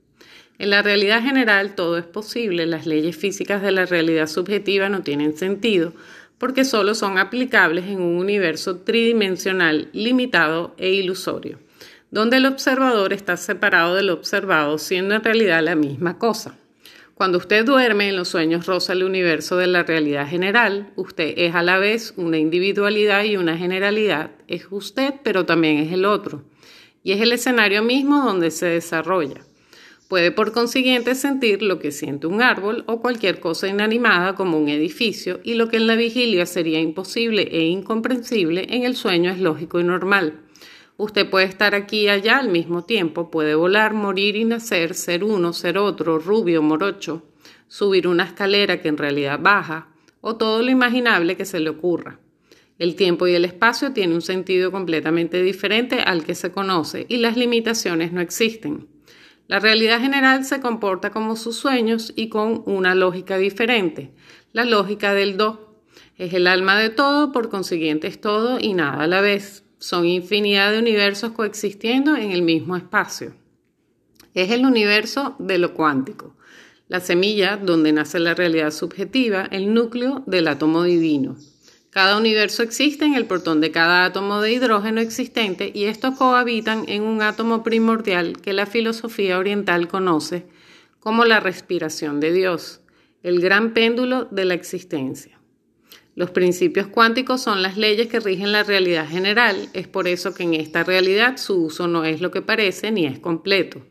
En 0.57 0.71
la 0.71 0.81
realidad 0.81 1.21
general 1.21 1.75
todo 1.75 1.99
es 1.99 2.05
posible, 2.05 2.65
las 2.65 2.87
leyes 2.87 3.15
físicas 3.15 3.61
de 3.61 3.71
la 3.71 3.85
realidad 3.85 4.25
subjetiva 4.25 4.89
no 4.89 5.03
tienen 5.03 5.37
sentido, 5.37 5.93
porque 6.39 6.65
solo 6.65 6.95
son 6.95 7.19
aplicables 7.19 7.85
en 7.85 8.01
un 8.01 8.17
universo 8.17 8.77
tridimensional, 8.77 9.89
limitado 9.93 10.73
e 10.79 10.89
ilusorio, 10.89 11.59
donde 12.09 12.37
el 12.37 12.47
observador 12.47 13.13
está 13.13 13.37
separado 13.37 13.93
del 13.93 14.09
observado, 14.09 14.79
siendo 14.79 15.13
en 15.13 15.23
realidad 15.23 15.61
la 15.61 15.75
misma 15.75 16.17
cosa. 16.17 16.57
Cuando 17.15 17.37
usted 17.37 17.63
duerme 17.63 18.09
en 18.09 18.17
los 18.17 18.27
sueños 18.27 18.65
rosa 18.65 18.91
el 18.91 19.05
universo 19.05 19.55
de 19.55 19.67
la 19.67 19.83
realidad 19.83 20.27
general, 20.27 20.91
usted 20.97 21.33
es 21.37 21.55
a 21.55 21.63
la 21.63 21.77
vez 21.77 22.13
una 22.17 22.37
individualidad 22.37 23.23
y 23.23 23.37
una 23.37 23.57
generalidad. 23.57 24.31
Es 24.49 24.67
usted, 24.69 25.13
pero 25.23 25.45
también 25.45 25.77
es 25.77 25.93
el 25.93 26.03
otro. 26.03 26.43
Y 27.03 27.13
es 27.13 27.21
el 27.21 27.31
escenario 27.31 27.83
mismo 27.83 28.21
donde 28.25 28.51
se 28.51 28.65
desarrolla. 28.65 29.39
Puede 30.09 30.31
por 30.31 30.51
consiguiente 30.51 31.15
sentir 31.15 31.61
lo 31.61 31.79
que 31.79 31.91
siente 31.91 32.27
un 32.27 32.41
árbol 32.41 32.83
o 32.85 32.99
cualquier 32.99 33.39
cosa 33.39 33.69
inanimada 33.69 34.35
como 34.35 34.59
un 34.59 34.67
edificio 34.67 35.39
y 35.41 35.53
lo 35.53 35.69
que 35.69 35.77
en 35.77 35.87
la 35.87 35.95
vigilia 35.95 36.45
sería 36.45 36.81
imposible 36.81 37.47
e 37.49 37.63
incomprensible 37.63 38.67
en 38.69 38.83
el 38.83 38.97
sueño 38.97 39.31
es 39.31 39.39
lógico 39.39 39.79
y 39.79 39.85
normal. 39.85 40.44
Usted 40.97 41.29
puede 41.29 41.45
estar 41.45 41.75
aquí 41.75 42.01
y 42.01 42.07
allá 42.07 42.37
al 42.37 42.49
mismo 42.49 42.85
tiempo, 42.85 43.29
puede 43.29 43.55
volar, 43.55 43.93
morir 43.93 44.37
y 44.37 44.45
nacer, 44.45 44.93
ser 44.93 45.23
uno, 45.23 45.51
ser 45.51 45.77
otro, 45.77 46.19
rubio, 46.19 46.61
morocho, 46.61 47.23
subir 47.67 48.07
una 48.07 48.23
escalera 48.23 48.81
que 48.81 48.87
en 48.87 48.97
realidad 48.97 49.39
baja, 49.41 49.89
o 50.21 50.37
todo 50.37 50.63
lo 50.63 50.71
imaginable 50.71 51.35
que 51.35 51.45
se 51.45 51.59
le 51.59 51.69
ocurra. 51.69 52.19
El 52.79 52.95
tiempo 52.95 53.27
y 53.27 53.33
el 53.33 53.45
espacio 53.45 53.91
tienen 53.91 54.15
un 54.15 54.21
sentido 54.21 54.71
completamente 54.71 55.41
diferente 55.41 55.99
al 55.99 56.23
que 56.23 56.35
se 56.35 56.51
conoce 56.51 57.05
y 57.09 57.17
las 57.17 57.37
limitaciones 57.37 58.11
no 58.11 58.21
existen. 58.21 58.87
La 59.47 59.59
realidad 59.59 59.99
general 59.99 60.45
se 60.45 60.61
comporta 60.61 61.11
como 61.11 61.35
sus 61.35 61.57
sueños 61.57 62.13
y 62.15 62.29
con 62.29 62.63
una 62.65 62.95
lógica 62.95 63.37
diferente, 63.37 64.11
la 64.53 64.65
lógica 64.65 65.13
del 65.13 65.37
do. 65.37 65.83
Es 66.17 66.33
el 66.33 66.47
alma 66.47 66.79
de 66.79 66.89
todo, 66.89 67.31
por 67.31 67.49
consiguiente 67.49 68.07
es 68.07 68.19
todo 68.19 68.57
y 68.59 68.73
nada 68.73 69.03
a 69.03 69.07
la 69.07 69.21
vez. 69.21 69.64
Son 69.85 70.07
infinidad 70.07 70.71
de 70.71 70.79
universos 70.79 71.33
coexistiendo 71.33 72.15
en 72.15 72.31
el 72.31 72.41
mismo 72.41 72.75
espacio. 72.75 73.35
Es 74.33 74.49
el 74.49 74.65
universo 74.65 75.35
de 75.37 75.59
lo 75.59 75.75
cuántico, 75.75 76.35
la 76.87 77.01
semilla 77.01 77.57
donde 77.57 77.93
nace 77.93 78.17
la 78.17 78.33
realidad 78.33 78.71
subjetiva, 78.71 79.43
el 79.51 79.75
núcleo 79.75 80.23
del 80.25 80.47
átomo 80.47 80.81
divino. 80.81 81.35
Cada 81.91 82.17
universo 82.17 82.63
existe 82.63 83.05
en 83.05 83.13
el 83.13 83.27
protón 83.27 83.61
de 83.61 83.69
cada 83.69 84.05
átomo 84.05 84.41
de 84.41 84.53
hidrógeno 84.53 85.01
existente 85.01 85.71
y 85.71 85.83
estos 85.83 86.17
cohabitan 86.17 86.85
en 86.87 87.03
un 87.03 87.21
átomo 87.21 87.61
primordial 87.61 88.41
que 88.41 88.53
la 88.53 88.65
filosofía 88.65 89.37
oriental 89.37 89.87
conoce 89.87 90.47
como 90.99 91.25
la 91.25 91.39
respiración 91.39 92.19
de 92.19 92.33
Dios, 92.33 92.81
el 93.21 93.39
gran 93.39 93.75
péndulo 93.75 94.25
de 94.31 94.45
la 94.45 94.55
existencia. 94.55 95.39
Los 96.15 96.31
principios 96.31 96.87
cuánticos 96.87 97.41
son 97.41 97.61
las 97.61 97.75
leyes 97.75 98.07
que 98.07 98.21
rigen 98.21 98.53
la 98.53 98.63
realidad 98.63 99.05
general, 99.05 99.67
es 99.73 99.89
por 99.89 100.07
eso 100.07 100.33
que 100.33 100.43
en 100.43 100.53
esta 100.53 100.85
realidad 100.85 101.35
su 101.35 101.65
uso 101.65 101.89
no 101.89 102.05
es 102.05 102.21
lo 102.21 102.31
que 102.31 102.41
parece 102.41 102.89
ni 102.89 103.05
es 103.05 103.19
completo. 103.19 103.81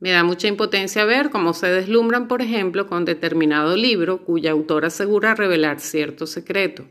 Me 0.00 0.10
da 0.10 0.24
mucha 0.24 0.48
impotencia 0.48 1.04
ver 1.04 1.28
cómo 1.28 1.52
se 1.52 1.66
deslumbran, 1.66 2.26
por 2.26 2.40
ejemplo, 2.40 2.86
con 2.86 3.04
determinado 3.04 3.76
libro 3.76 4.24
cuya 4.24 4.52
autor 4.52 4.86
asegura 4.86 5.34
revelar 5.34 5.78
cierto 5.78 6.26
secreto. 6.26 6.86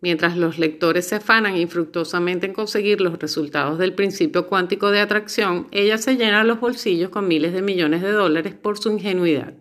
Mientras 0.00 0.36
los 0.36 0.58
lectores 0.58 1.06
se 1.06 1.16
afanan 1.16 1.56
infructuosamente 1.56 2.46
en 2.46 2.52
conseguir 2.52 3.00
los 3.00 3.16
resultados 3.16 3.78
del 3.78 3.92
principio 3.92 4.48
cuántico 4.48 4.90
de 4.90 4.98
atracción, 4.98 5.68
ella 5.70 5.98
se 5.98 6.16
llena 6.16 6.42
los 6.42 6.58
bolsillos 6.58 7.10
con 7.10 7.28
miles 7.28 7.52
de 7.52 7.62
millones 7.62 8.02
de 8.02 8.10
dólares 8.10 8.54
por 8.54 8.76
su 8.76 8.90
ingenuidad. 8.90 9.54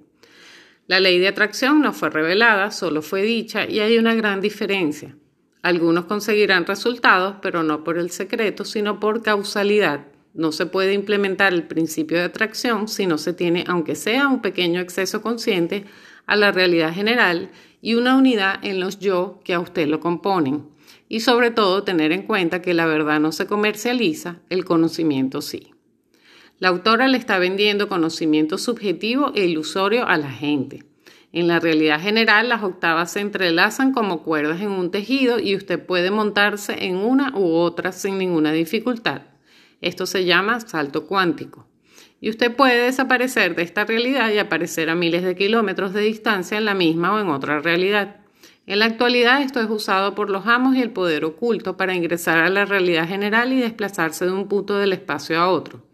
La 0.89 1.00
ley 1.00 1.19
de 1.19 1.27
atracción 1.27 1.81
no 1.81 1.93
fue 1.93 2.10
revelada, 2.10 2.72
solo 2.72 3.03
fue 3.03 3.22
dicha 3.22 3.69
y 3.69 3.79
hay 3.79 4.00
una 4.00 4.15
gran 4.15 4.41
diferencia. 4.41 5.15
Algunos 5.62 6.05
conseguirán 6.05 6.65
resultados, 6.65 7.36
pero 7.43 7.62
no 7.62 7.84
por 7.84 8.00
el 8.00 8.10
secreto, 8.10 8.65
sino 8.65 9.00
por 9.00 9.22
causalidad. 9.22 10.08
No 10.34 10.51
se 10.51 10.65
puede 10.65 10.93
implementar 10.93 11.53
el 11.53 11.67
principio 11.67 12.17
de 12.17 12.24
atracción 12.24 12.88
si 12.88 13.05
no 13.05 13.19
se 13.19 13.34
tiene, 13.34 13.65
aunque 13.67 13.93
sea 13.93 14.27
un 14.29 14.41
pequeño 14.41 14.81
exceso 14.81 15.22
consciente, 15.22 15.86
a 16.25 16.36
la 16.36 16.51
realidad 16.51 16.91
general 16.91 17.51
y 17.84 17.93
una 17.93 18.15
unidad 18.15 18.58
en 18.63 18.79
los 18.79 18.98
yo 18.98 19.41
que 19.43 19.53
a 19.53 19.60
usted 19.60 19.88
lo 19.88 20.00
componen. 20.00 20.69
Y 21.08 21.19
sobre 21.19 21.51
todo 21.51 21.84
tener 21.84 22.12
en 22.12 22.24
cuenta 22.24 22.63
que 22.63 22.74
la 22.74 22.88
verdad 22.88 23.19
no 23.19 23.31
se 23.31 23.46
comercializa, 23.46 24.38
el 24.50 24.65
conocimiento 24.65 25.43
sí. 25.43 25.72
La 26.59 26.67
autora 26.67 27.07
le 27.07 27.17
está 27.17 27.39
vendiendo 27.39 27.87
conocimiento 27.87 28.57
subjetivo 28.57 29.31
e 29.33 29.45
ilusorio 29.45 30.05
a 30.05 30.17
la 30.17 30.29
gente. 30.29 30.83
En 31.31 31.47
la 31.47 31.61
realidad 31.61 32.01
general, 32.01 32.49
las 32.49 32.63
octavas 32.63 33.13
se 33.13 33.21
entrelazan 33.21 33.93
como 33.93 34.23
cuerdas 34.23 34.59
en 34.59 34.71
un 34.71 34.91
tejido 34.91 35.39
y 35.39 35.55
usted 35.55 35.85
puede 35.85 36.11
montarse 36.11 36.83
en 36.83 36.97
una 36.97 37.31
u 37.33 37.53
otra 37.53 37.93
sin 37.93 38.17
ninguna 38.17 38.51
dificultad. 38.51 39.21
Esto 39.79 40.05
se 40.05 40.25
llama 40.25 40.59
salto 40.59 41.07
cuántico. 41.07 41.65
Y 42.19 42.29
usted 42.29 42.53
puede 42.53 42.83
desaparecer 42.83 43.55
de 43.55 43.63
esta 43.63 43.85
realidad 43.85 44.29
y 44.29 44.39
aparecer 44.39 44.89
a 44.89 44.95
miles 44.95 45.23
de 45.23 45.35
kilómetros 45.35 45.93
de 45.93 46.01
distancia 46.01 46.57
en 46.57 46.65
la 46.65 46.73
misma 46.73 47.13
o 47.13 47.19
en 47.21 47.29
otra 47.29 47.61
realidad. 47.61 48.17
En 48.65 48.79
la 48.79 48.85
actualidad 48.85 49.43
esto 49.43 49.61
es 49.61 49.69
usado 49.69 50.13
por 50.13 50.29
los 50.29 50.45
amos 50.45 50.75
y 50.75 50.81
el 50.81 50.91
poder 50.91 51.23
oculto 51.23 51.77
para 51.77 51.95
ingresar 51.95 52.39
a 52.39 52.49
la 52.49 52.65
realidad 52.65 53.07
general 53.07 53.53
y 53.53 53.61
desplazarse 53.61 54.25
de 54.25 54.33
un 54.33 54.49
punto 54.49 54.77
del 54.77 54.91
espacio 54.91 55.39
a 55.39 55.47
otro 55.47 55.88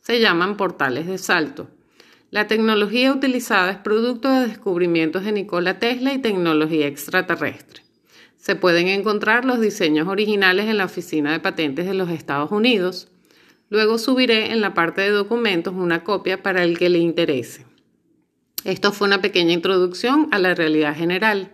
se 0.00 0.20
llaman 0.20 0.56
portales 0.56 1.06
de 1.06 1.18
salto. 1.18 1.68
La 2.30 2.46
tecnología 2.46 3.12
utilizada 3.12 3.70
es 3.70 3.78
producto 3.78 4.30
de 4.30 4.46
descubrimientos 4.46 5.24
de 5.24 5.32
Nikola 5.32 5.78
Tesla 5.78 6.12
y 6.12 6.18
tecnología 6.18 6.86
extraterrestre. 6.86 7.82
Se 8.36 8.56
pueden 8.56 8.88
encontrar 8.88 9.44
los 9.44 9.60
diseños 9.60 10.08
originales 10.08 10.66
en 10.66 10.78
la 10.78 10.86
Oficina 10.86 11.32
de 11.32 11.40
Patentes 11.40 11.86
de 11.86 11.94
los 11.94 12.08
Estados 12.08 12.50
Unidos. 12.52 13.08
Luego 13.68 13.98
subiré 13.98 14.52
en 14.52 14.60
la 14.60 14.74
parte 14.74 15.02
de 15.02 15.10
documentos 15.10 15.74
una 15.74 16.04
copia 16.04 16.42
para 16.42 16.62
el 16.64 16.78
que 16.78 16.88
le 16.88 16.98
interese. 16.98 17.66
Esto 18.64 18.92
fue 18.92 19.08
una 19.08 19.20
pequeña 19.20 19.52
introducción 19.52 20.28
a 20.30 20.38
la 20.38 20.54
realidad 20.54 20.96
general. 20.96 21.52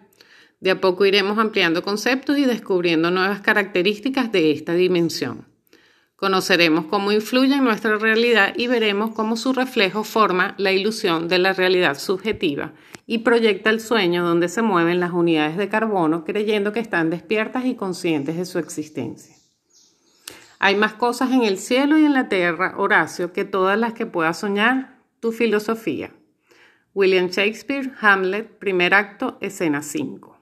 De 0.60 0.70
a 0.70 0.80
poco 0.80 1.06
iremos 1.06 1.38
ampliando 1.38 1.82
conceptos 1.82 2.38
y 2.38 2.44
descubriendo 2.44 3.10
nuevas 3.10 3.40
características 3.40 4.30
de 4.30 4.52
esta 4.52 4.74
dimensión. 4.74 5.55
Conoceremos 6.16 6.86
cómo 6.86 7.12
influye 7.12 7.54
en 7.54 7.64
nuestra 7.64 7.98
realidad 7.98 8.54
y 8.56 8.68
veremos 8.68 9.10
cómo 9.10 9.36
su 9.36 9.52
reflejo 9.52 10.02
forma 10.02 10.54
la 10.56 10.72
ilusión 10.72 11.28
de 11.28 11.38
la 11.38 11.52
realidad 11.52 11.98
subjetiva 11.98 12.72
y 13.06 13.18
proyecta 13.18 13.68
el 13.68 13.80
sueño 13.80 14.24
donde 14.24 14.48
se 14.48 14.62
mueven 14.62 14.98
las 14.98 15.12
unidades 15.12 15.58
de 15.58 15.68
carbono 15.68 16.24
creyendo 16.24 16.72
que 16.72 16.80
están 16.80 17.10
despiertas 17.10 17.66
y 17.66 17.74
conscientes 17.74 18.36
de 18.36 18.46
su 18.46 18.58
existencia. 18.58 19.36
Hay 20.58 20.74
más 20.74 20.94
cosas 20.94 21.32
en 21.32 21.42
el 21.42 21.58
cielo 21.58 21.98
y 21.98 22.04
en 22.04 22.14
la 22.14 22.30
tierra, 22.30 22.74
Horacio, 22.78 23.34
que 23.34 23.44
todas 23.44 23.78
las 23.78 23.92
que 23.92 24.06
pueda 24.06 24.32
soñar 24.32 25.02
tu 25.20 25.32
filosofía. 25.32 26.14
William 26.94 27.28
Shakespeare, 27.28 27.92
Hamlet, 28.00 28.58
primer 28.58 28.94
acto, 28.94 29.36
escena 29.42 29.82
5. 29.82 30.40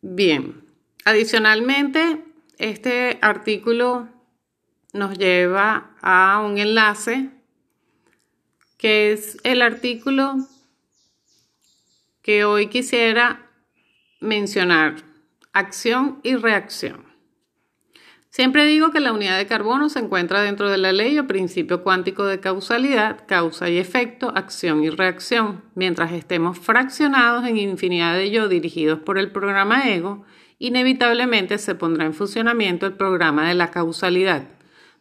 Bien, 0.00 0.59
Adicionalmente, 1.04 2.22
este 2.58 3.18
artículo 3.22 4.08
nos 4.92 5.16
lleva 5.16 5.94
a 6.02 6.42
un 6.44 6.58
enlace 6.58 7.30
que 8.76 9.12
es 9.12 9.38
el 9.44 9.62
artículo 9.62 10.36
que 12.22 12.44
hoy 12.44 12.66
quisiera 12.66 13.50
mencionar, 14.20 14.96
acción 15.52 16.20
y 16.22 16.36
reacción. 16.36 17.04
Siempre 18.28 18.64
digo 18.64 18.90
que 18.90 19.00
la 19.00 19.12
unidad 19.12 19.38
de 19.38 19.46
carbono 19.46 19.88
se 19.88 19.98
encuentra 19.98 20.42
dentro 20.42 20.70
de 20.70 20.78
la 20.78 20.92
ley 20.92 21.18
o 21.18 21.26
principio 21.26 21.82
cuántico 21.82 22.24
de 22.26 22.40
causalidad, 22.40 23.26
causa 23.26 23.68
y 23.68 23.78
efecto, 23.78 24.32
acción 24.36 24.84
y 24.84 24.90
reacción, 24.90 25.64
mientras 25.74 26.12
estemos 26.12 26.58
fraccionados 26.58 27.44
en 27.46 27.56
infinidad 27.56 28.14
de 28.14 28.30
yo 28.30 28.48
dirigidos 28.48 29.00
por 29.00 29.18
el 29.18 29.32
programa 29.32 29.88
ego 29.88 30.24
inevitablemente 30.60 31.56
se 31.56 31.74
pondrá 31.74 32.04
en 32.04 32.12
funcionamiento 32.12 32.86
el 32.86 32.92
programa 32.92 33.48
de 33.48 33.54
la 33.54 33.70
causalidad, 33.70 34.44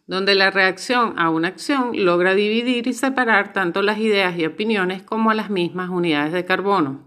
donde 0.07 0.33
la 0.33 0.51
reacción 0.51 1.19
a 1.19 1.29
una 1.29 1.49
acción 1.49 1.91
logra 1.93 2.33
dividir 2.33 2.87
y 2.87 2.93
separar 2.93 3.51
tanto 3.51 3.81
las 3.81 3.99
ideas 3.99 4.39
y 4.39 4.45
opiniones 4.45 5.03
como 5.03 5.29
a 5.29 5.35
las 5.35 5.49
mismas 5.49 5.89
unidades 5.89 6.31
de 6.31 6.45
carbono. 6.45 7.03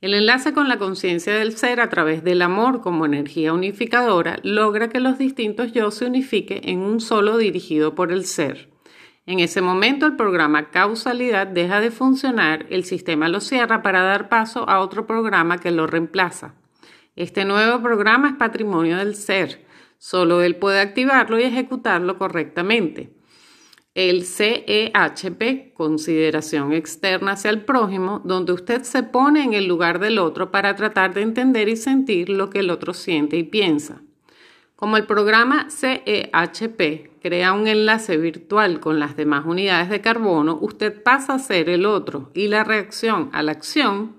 El 0.00 0.14
enlace 0.14 0.54
con 0.54 0.68
la 0.68 0.78
conciencia 0.78 1.34
del 1.34 1.54
ser 1.56 1.80
a 1.80 1.90
través 1.90 2.24
del 2.24 2.40
amor 2.40 2.80
como 2.80 3.04
energía 3.04 3.52
unificadora 3.52 4.38
logra 4.42 4.88
que 4.88 5.00
los 5.00 5.18
distintos 5.18 5.72
yo 5.72 5.90
se 5.90 6.06
unifiquen 6.06 6.60
en 6.62 6.80
un 6.80 7.00
solo 7.00 7.36
dirigido 7.36 7.94
por 7.94 8.10
el 8.10 8.24
ser. 8.24 8.70
En 9.26 9.40
ese 9.40 9.60
momento 9.60 10.06
el 10.06 10.16
programa 10.16 10.70
causalidad 10.70 11.46
deja 11.46 11.80
de 11.80 11.90
funcionar, 11.90 12.64
el 12.70 12.84
sistema 12.84 13.28
lo 13.28 13.40
cierra 13.40 13.82
para 13.82 14.00
dar 14.00 14.30
paso 14.30 14.66
a 14.66 14.80
otro 14.80 15.06
programa 15.06 15.58
que 15.58 15.72
lo 15.72 15.86
reemplaza. 15.86 16.54
Este 17.16 17.46
nuevo 17.46 17.82
programa 17.82 18.28
es 18.28 18.34
patrimonio 18.34 18.98
del 18.98 19.14
ser. 19.14 19.64
Solo 19.96 20.42
él 20.42 20.56
puede 20.56 20.80
activarlo 20.80 21.40
y 21.40 21.44
ejecutarlo 21.44 22.18
correctamente. 22.18 23.14
El 23.94 24.26
CEHP, 24.26 25.72
consideración 25.72 26.74
externa 26.74 27.32
hacia 27.32 27.48
el 27.48 27.64
prójimo, 27.64 28.20
donde 28.22 28.52
usted 28.52 28.82
se 28.82 29.02
pone 29.02 29.42
en 29.42 29.54
el 29.54 29.66
lugar 29.66 29.98
del 29.98 30.18
otro 30.18 30.50
para 30.50 30.76
tratar 30.76 31.14
de 31.14 31.22
entender 31.22 31.70
y 31.70 31.76
sentir 31.76 32.28
lo 32.28 32.50
que 32.50 32.58
el 32.58 32.68
otro 32.68 32.92
siente 32.92 33.38
y 33.38 33.44
piensa. 33.44 34.02
Como 34.74 34.98
el 34.98 35.06
programa 35.06 35.68
CEHP 35.70 37.18
crea 37.22 37.54
un 37.54 37.66
enlace 37.66 38.18
virtual 38.18 38.78
con 38.78 39.00
las 39.00 39.16
demás 39.16 39.46
unidades 39.46 39.88
de 39.88 40.02
carbono, 40.02 40.58
usted 40.60 41.02
pasa 41.02 41.32
a 41.32 41.38
ser 41.38 41.70
el 41.70 41.86
otro 41.86 42.30
y 42.34 42.48
la 42.48 42.62
reacción 42.62 43.30
a 43.32 43.42
la 43.42 43.52
acción 43.52 44.15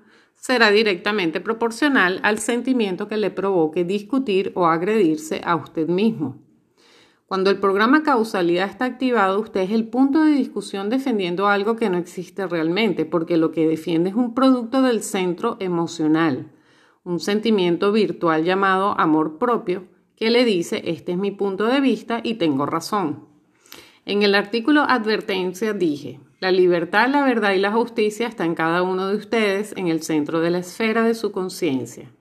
será 0.48 0.72
directamente 0.72 1.42
proporcional 1.42 2.22
al 2.24 2.40
sentimiento 2.40 3.10
que 3.10 3.18
le 3.18 3.32
provoque 3.32 3.84
discutir 3.84 4.54
o 4.56 4.66
agredirse 4.66 5.42
a 5.44 5.58
usted 5.58 5.90
mismo. 5.90 6.38
Cuando 7.26 7.50
el 7.50 7.60
programa 7.60 8.02
causalidad 8.02 8.70
está 8.70 8.86
activado, 8.86 9.42
usted 9.42 9.60
es 9.60 9.72
el 9.72 9.90
punto 9.90 10.22
de 10.24 10.32
discusión 10.32 10.90
defendiendo 10.90 11.50
algo 11.50 11.76
que 11.76 11.90
no 11.90 11.98
existe 11.98 12.48
realmente, 12.48 13.04
porque 13.04 13.36
lo 13.36 13.52
que 13.52 13.68
defiende 13.68 14.12
es 14.12 14.16
un 14.16 14.34
producto 14.34 14.82
del 14.82 15.04
centro 15.04 15.58
emocional, 15.60 16.50
un 17.04 17.20
sentimiento 17.20 17.92
virtual 17.92 18.46
llamado 18.46 18.98
amor 18.98 19.40
propio, 19.40 19.84
que 20.16 20.30
le 20.30 20.46
dice, 20.46 20.82
este 20.86 21.12
es 21.12 21.18
mi 21.18 21.32
punto 21.32 21.66
de 21.66 21.82
vista 21.82 22.22
y 22.24 22.36
tengo 22.36 22.66
razón. 22.66 23.26
En 24.06 24.24
el 24.24 24.34
artículo 24.34 24.84
advertencia 24.84 25.74
dije, 25.74 26.22
la 26.40 26.52
libertad, 26.52 27.10
la 27.10 27.24
verdad 27.24 27.54
y 27.54 27.58
la 27.58 27.72
justicia 27.72 28.28
está 28.28 28.46
en 28.46 28.54
cada 28.54 28.84
uno 28.84 29.08
de 29.08 29.16
ustedes 29.16 29.74
en 29.76 29.88
el 29.88 30.04
centro 30.04 30.40
de 30.40 30.52
la 30.52 30.60
esfera 30.60 31.04
de 31.04 31.16
su 31.16 31.32
conciencia, 31.32 32.12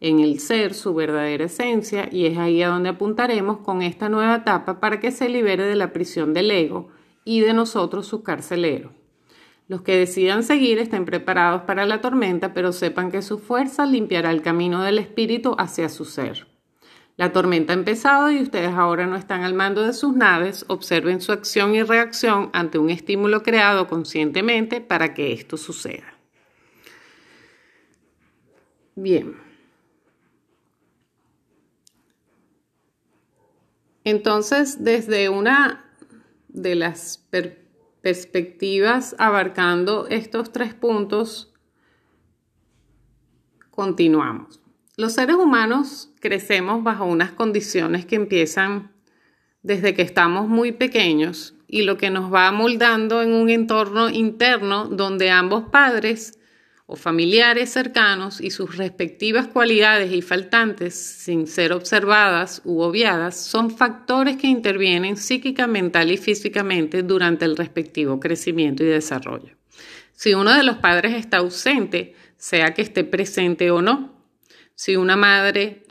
en 0.00 0.20
el 0.20 0.38
ser, 0.38 0.74
su 0.74 0.94
verdadera 0.94 1.46
esencia, 1.46 2.08
y 2.10 2.26
es 2.26 2.38
ahí 2.38 2.62
a 2.62 2.68
donde 2.68 2.90
apuntaremos 2.90 3.58
con 3.58 3.82
esta 3.82 4.08
nueva 4.08 4.36
etapa 4.36 4.78
para 4.78 5.00
que 5.00 5.10
se 5.10 5.28
libere 5.28 5.64
de 5.64 5.74
la 5.74 5.92
prisión 5.92 6.34
del 6.34 6.52
ego 6.52 6.88
y 7.24 7.40
de 7.40 7.52
nosotros 7.52 8.06
su 8.06 8.22
carcelero. 8.22 8.92
Los 9.66 9.82
que 9.82 9.96
decidan 9.96 10.44
seguir 10.44 10.78
estén 10.78 11.04
preparados 11.04 11.62
para 11.62 11.84
la 11.84 12.00
tormenta, 12.00 12.54
pero 12.54 12.70
sepan 12.70 13.10
que 13.10 13.22
su 13.22 13.38
fuerza 13.38 13.86
limpiará 13.86 14.30
el 14.30 14.42
camino 14.42 14.82
del 14.82 14.98
espíritu 14.98 15.56
hacia 15.58 15.88
su 15.88 16.04
ser. 16.04 16.53
La 17.16 17.32
tormenta 17.32 17.72
ha 17.72 17.76
empezado 17.76 18.30
y 18.32 18.42
ustedes 18.42 18.72
ahora 18.72 19.06
no 19.06 19.14
están 19.14 19.42
al 19.44 19.54
mando 19.54 19.82
de 19.82 19.92
sus 19.92 20.14
naves. 20.14 20.64
Observen 20.68 21.20
su 21.20 21.30
acción 21.30 21.74
y 21.74 21.82
reacción 21.82 22.50
ante 22.52 22.78
un 22.78 22.90
estímulo 22.90 23.42
creado 23.42 23.86
conscientemente 23.86 24.80
para 24.80 25.14
que 25.14 25.32
esto 25.32 25.56
suceda. 25.56 26.14
Bien. 28.96 29.36
Entonces, 34.02 34.82
desde 34.82 35.28
una 35.28 35.84
de 36.48 36.74
las 36.74 37.24
perspectivas 38.02 39.14
abarcando 39.18 40.06
estos 40.08 40.52
tres 40.52 40.74
puntos, 40.74 41.54
continuamos. 43.70 44.63
Los 44.96 45.14
seres 45.14 45.34
humanos 45.34 46.10
crecemos 46.20 46.84
bajo 46.84 47.04
unas 47.04 47.32
condiciones 47.32 48.06
que 48.06 48.14
empiezan 48.14 48.92
desde 49.60 49.92
que 49.92 50.02
estamos 50.02 50.46
muy 50.46 50.70
pequeños 50.70 51.54
y 51.66 51.82
lo 51.82 51.96
que 51.96 52.10
nos 52.10 52.32
va 52.32 52.52
moldando 52.52 53.20
en 53.20 53.32
un 53.32 53.50
entorno 53.50 54.08
interno 54.08 54.84
donde 54.84 55.30
ambos 55.30 55.64
padres 55.70 56.38
o 56.86 56.94
familiares 56.94 57.70
cercanos 57.70 58.40
y 58.40 58.50
sus 58.50 58.76
respectivas 58.76 59.48
cualidades 59.48 60.12
y 60.12 60.22
faltantes, 60.22 60.94
sin 60.94 61.48
ser 61.48 61.72
observadas 61.72 62.62
u 62.64 62.80
obviadas, 62.80 63.36
son 63.36 63.76
factores 63.76 64.36
que 64.36 64.46
intervienen 64.46 65.16
psíquica, 65.16 65.66
mental 65.66 66.12
y 66.12 66.18
físicamente 66.18 67.02
durante 67.02 67.46
el 67.46 67.56
respectivo 67.56 68.20
crecimiento 68.20 68.84
y 68.84 68.86
desarrollo. 68.86 69.56
Si 70.12 70.34
uno 70.34 70.54
de 70.54 70.62
los 70.62 70.76
padres 70.76 71.14
está 71.14 71.38
ausente, 71.38 72.14
sea 72.36 72.74
que 72.74 72.82
esté 72.82 73.02
presente 73.02 73.72
o 73.72 73.82
no, 73.82 74.13
si 74.74 74.96
una 74.96 75.16
madre 75.16 75.84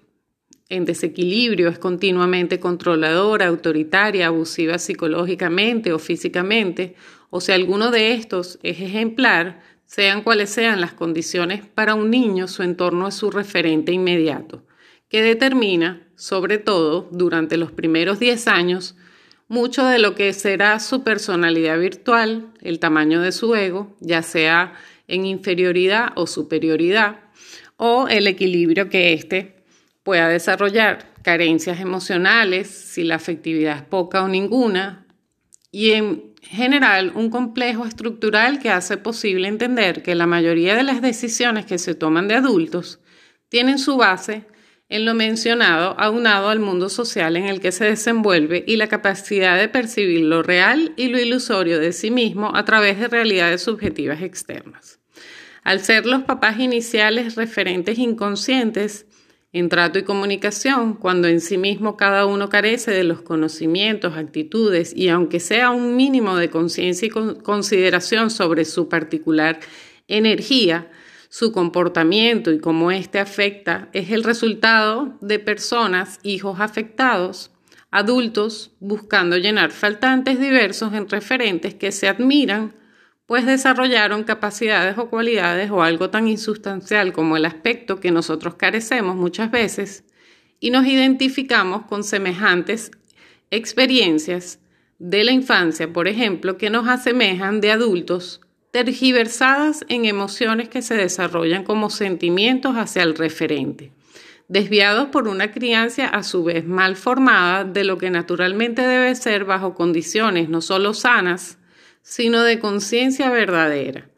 en 0.70 0.86
desequilibrio 0.86 1.70
es 1.70 1.78
continuamente 1.78 2.60
controladora, 2.60 3.48
autoritaria, 3.48 4.28
abusiva 4.28 4.80
psicológicamente 4.80 5.94
o 5.94 6.00
físicamente, 6.00 6.96
o 7.30 7.42
si 7.42 7.52
alguno 7.52 7.92
de 7.92 8.14
estos 8.14 8.60
es 8.64 8.80
ejemplar, 8.80 9.62
sean 9.86 10.24
cuales 10.24 10.50
sean 10.50 10.82
las 10.82 10.94
condiciones 10.94 11.66
para 11.68 11.94
un 11.94 12.10
niño, 12.10 12.48
su 12.48 12.64
entorno 12.64 13.08
es 13.08 13.16
su 13.16 13.30
referente 13.30 13.92
inmediato, 13.92 14.66
que 15.10 15.22
determina, 15.22 16.08
sobre 16.16 16.58
todo 16.58 17.08
durante 17.12 17.58
los 17.58 17.72
primeros 17.72 18.20
10 18.20 18.48
años, 18.48 18.96
mucho 19.48 19.86
de 19.86 20.00
lo 20.00 20.16
que 20.16 20.34
será 20.34 20.80
su 20.80 21.04
personalidad 21.04 21.80
virtual, 21.80 22.52
el 22.62 22.80
tamaño 22.80 23.22
de 23.22 23.32
su 23.32 23.54
ego, 23.54 23.96
ya 24.00 24.24
sea 24.24 24.74
en 25.08 25.26
inferioridad 25.26 26.14
o 26.16 26.26
superioridad, 26.26 27.20
o 27.78 28.08
el 28.08 28.28
equilibrio 28.28 28.90
que 28.90 29.14
éste 29.14 29.64
pueda 30.04 30.28
desarrollar, 30.28 31.14
carencias 31.24 31.80
emocionales, 31.80 32.68
si 32.68 33.04
la 33.04 33.16
afectividad 33.16 33.78
es 33.78 33.84
poca 33.84 34.24
o 34.24 34.28
ninguna, 34.28 35.08
y 35.72 35.92
en 35.92 36.34
general 36.42 37.14
un 37.16 37.30
complejo 37.30 37.86
estructural 37.86 38.60
que 38.60 38.70
hace 38.70 38.98
posible 38.98 39.48
entender 39.48 40.04
que 40.04 40.14
la 40.14 40.28
mayoría 40.28 40.76
de 40.76 40.84
las 40.84 41.02
decisiones 41.02 41.66
que 41.66 41.78
se 41.78 41.96
toman 41.96 42.28
de 42.28 42.36
adultos 42.36 43.00
tienen 43.50 43.80
su 43.80 43.98
base 43.98 44.46
en 44.90 45.06
lo 45.06 45.16
mencionado 45.16 45.96
aunado 46.00 46.50
al 46.50 46.60
mundo 46.60 46.90
social 46.90 47.38
en 47.38 47.46
el 47.46 47.60
que 47.60 47.72
se 47.72 47.86
desenvuelve 47.86 48.64
y 48.68 48.76
la 48.76 48.88
capacidad 48.88 49.58
de 49.58 49.70
percibir 49.70 50.22
lo 50.22 50.44
real 50.44 50.94
y 50.98 51.08
lo 51.08 51.20
ilusorio 51.20 51.80
de 51.80 51.94
sí 51.94 52.12
mismo 52.12 52.56
a 52.56 52.66
través 52.66 53.00
de 53.00 53.08
realidades 53.08 53.62
subjetivas 53.64 54.22
externas. 54.22 55.00
Al 55.64 55.80
ser 55.80 56.06
los 56.06 56.24
papás 56.24 56.60
iniciales 56.60 57.36
referentes 57.36 57.98
inconscientes 57.98 59.06
en 59.54 59.70
trato 59.70 60.00
y 60.00 60.04
comunicación, 60.04 60.96
cuando 60.96 61.28
en 61.28 61.40
sí 61.40 61.58
mismo 61.58 61.96
cada 61.96 62.26
uno 62.26 62.50
carece 62.50 62.92
de 62.92 63.04
los 63.04 63.22
conocimientos, 63.22 64.18
actitudes 64.18 64.94
y 64.96 65.10
aunque 65.10 65.40
sea 65.40 65.70
un 65.70 65.96
mínimo 65.96 66.36
de 66.36 66.50
conciencia 66.50 67.08
y 67.08 67.12
consideración 67.44 68.32
sobre 68.32 68.66
su 68.66 68.90
particular 68.90 69.60
energía, 70.08 70.90
su 71.30 71.52
comportamiento 71.52 72.52
y 72.52 72.60
cómo 72.60 72.92
éste 72.92 73.20
afecta 73.20 73.90
es 73.94 74.12
el 74.12 74.24
resultado 74.24 75.18
de 75.22 75.40
personas, 75.40 76.20
hijos 76.24 76.60
afectados, 76.60 77.52
adultos 77.90 78.72
buscando 78.80 79.38
llenar 79.38 79.72
faltantes 79.72 80.40
diversos 80.40 80.94
en 80.94 81.08
referentes 81.08 81.76
que 81.76 81.92
se 81.92 82.08
admiran, 82.08 82.74
pues 83.34 83.48
desarrollaron 83.48 84.26
capacidades 84.26 84.96
o 85.00 85.10
cualidades 85.10 85.72
o 85.72 85.82
algo 85.82 86.12
tan 86.12 86.28
insustancial 86.28 87.14
como 87.14 87.36
el 87.36 87.46
aspecto 87.46 88.00
que 88.00 88.12
nosotros 88.12 88.54
carecemos 88.54 89.16
muchas 89.16 89.50
veces 89.50 90.04
y 90.60 90.70
nos 90.70 90.86
identificamos 90.86 91.88
con 91.88 92.04
semejantes 92.04 92.92
experiencias 93.50 94.60
de 95.00 95.24
la 95.24 95.32
infancia, 95.32 95.92
por 95.92 96.08
ejemplo, 96.08 96.60
que 96.60 96.70
nos 96.70 96.88
asemejan 96.88 97.60
de 97.60 97.72
adultos 97.72 98.40
tergiversadas 98.70 99.84
en 99.90 100.06
emociones 100.06 100.70
que 100.70 100.84
se 100.84 100.94
desarrollan 100.94 101.64
como 101.64 101.90
sentimientos 101.90 102.76
hacia 102.76 103.02
el 103.02 103.16
referente, 103.16 103.94
desviados 104.48 105.08
por 105.08 105.28
una 105.28 105.52
crianza 105.52 106.06
a 106.06 106.22
su 106.22 106.44
vez 106.44 106.68
mal 106.68 106.96
formada 106.96 107.64
de 107.64 107.84
lo 107.84 107.98
que 107.98 108.12
naturalmente 108.12 108.84
debe 108.84 109.16
ser 109.16 109.44
bajo 109.44 109.74
condiciones 109.74 110.50
no 110.50 110.62
solo 110.62 110.94
sanas, 110.94 111.58
sino 112.04 112.44
de 112.44 112.60
conciencia 112.60 113.32
verdadera, 113.32 114.10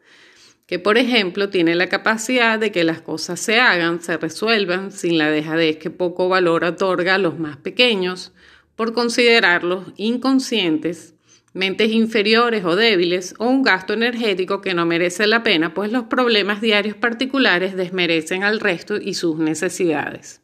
que 0.66 0.78
por 0.78 0.98
ejemplo 0.98 1.48
tiene 1.48 1.74
la 1.74 1.88
capacidad 1.88 2.58
de 2.58 2.70
que 2.70 2.84
las 2.84 3.00
cosas 3.00 3.40
se 3.40 3.58
hagan, 3.58 4.02
se 4.02 4.18
resuelvan 4.18 4.92
sin 4.92 5.16
la 5.16 5.30
dejadez 5.30 5.78
que 5.78 5.88
poco 5.88 6.28
valor 6.28 6.64
otorga 6.64 7.14
a 7.14 7.18
los 7.18 7.38
más 7.38 7.56
pequeños, 7.56 8.32
por 8.74 8.92
considerarlos 8.92 9.86
inconscientes 9.96 11.14
mentes 11.56 11.90
inferiores 11.90 12.66
o 12.66 12.76
débiles 12.76 13.34
o 13.38 13.46
un 13.46 13.62
gasto 13.62 13.94
energético 13.94 14.60
que 14.60 14.74
no 14.74 14.84
merece 14.84 15.26
la 15.26 15.42
pena, 15.42 15.72
pues 15.72 15.90
los 15.90 16.04
problemas 16.04 16.60
diarios 16.60 16.96
particulares 16.96 17.74
desmerecen 17.74 18.44
al 18.44 18.60
resto 18.60 18.96
y 18.96 19.14
sus 19.14 19.38
necesidades. 19.38 20.42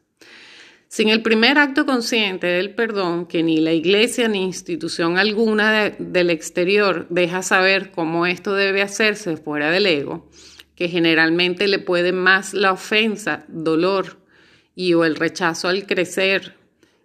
Sin 0.93 1.09
el 1.09 1.23
primer 1.23 1.57
acto 1.57 1.87
consciente 1.87 2.45
del 2.45 2.75
perdón, 2.75 3.25
que 3.25 3.41
ni 3.41 3.57
la 3.57 3.73
iglesia 3.73 4.27
ni 4.27 4.43
institución 4.43 5.17
alguna 5.17 5.89
del 5.89 6.29
exterior 6.29 7.07
deja 7.09 7.41
saber 7.41 7.89
cómo 7.89 8.27
esto 8.27 8.53
debe 8.53 8.83
hacerse 8.83 9.35
fuera 9.35 9.71
del 9.71 9.87
ego, 9.87 10.29
que 10.75 10.89
generalmente 10.89 11.67
le 11.67 11.79
puede 11.79 12.11
más 12.11 12.53
la 12.53 12.71
ofensa, 12.71 13.43
dolor 13.47 14.19
y 14.75 14.93
o 14.93 15.03
el 15.03 15.15
rechazo 15.15 15.67
al 15.67 15.87
crecer 15.87 16.57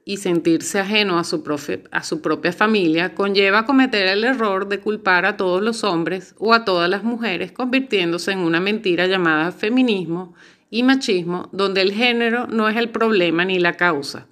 y 0.05 0.19
sentirse 0.19 0.81
ajeno 0.81 1.19
a 1.19 1.25
su, 1.25 1.43
a 1.91 2.03
su 2.03 2.21
propia 2.21 2.53
familia 2.53 3.15
conlleva 3.15 3.65
cometer 3.65 4.07
el 4.07 4.25
error 4.25 4.69
de 4.69 4.81
culpar 4.81 5.25
a 5.25 5.39
todos 5.39 5.63
los 5.63 5.83
hombres 5.83 6.35
o 6.37 6.53
a 6.53 6.67
todas 6.67 6.91
las 6.91 7.05
mujeres, 7.05 7.53
convirtiéndose 7.53 8.33
en 8.33 8.41
una 8.41 8.61
mentira 8.61 9.07
llamada 9.07 9.51
feminismo 9.51 10.35
y 10.71 10.83
machismo, 10.83 11.49
donde 11.53 11.83
el 11.83 11.93
género 11.93 12.47
no 12.47 12.69
es 12.69 12.77
el 12.77 12.91
problema 12.91 13.45
ni 13.45 13.59
la 13.59 13.75
causa, 13.75 14.27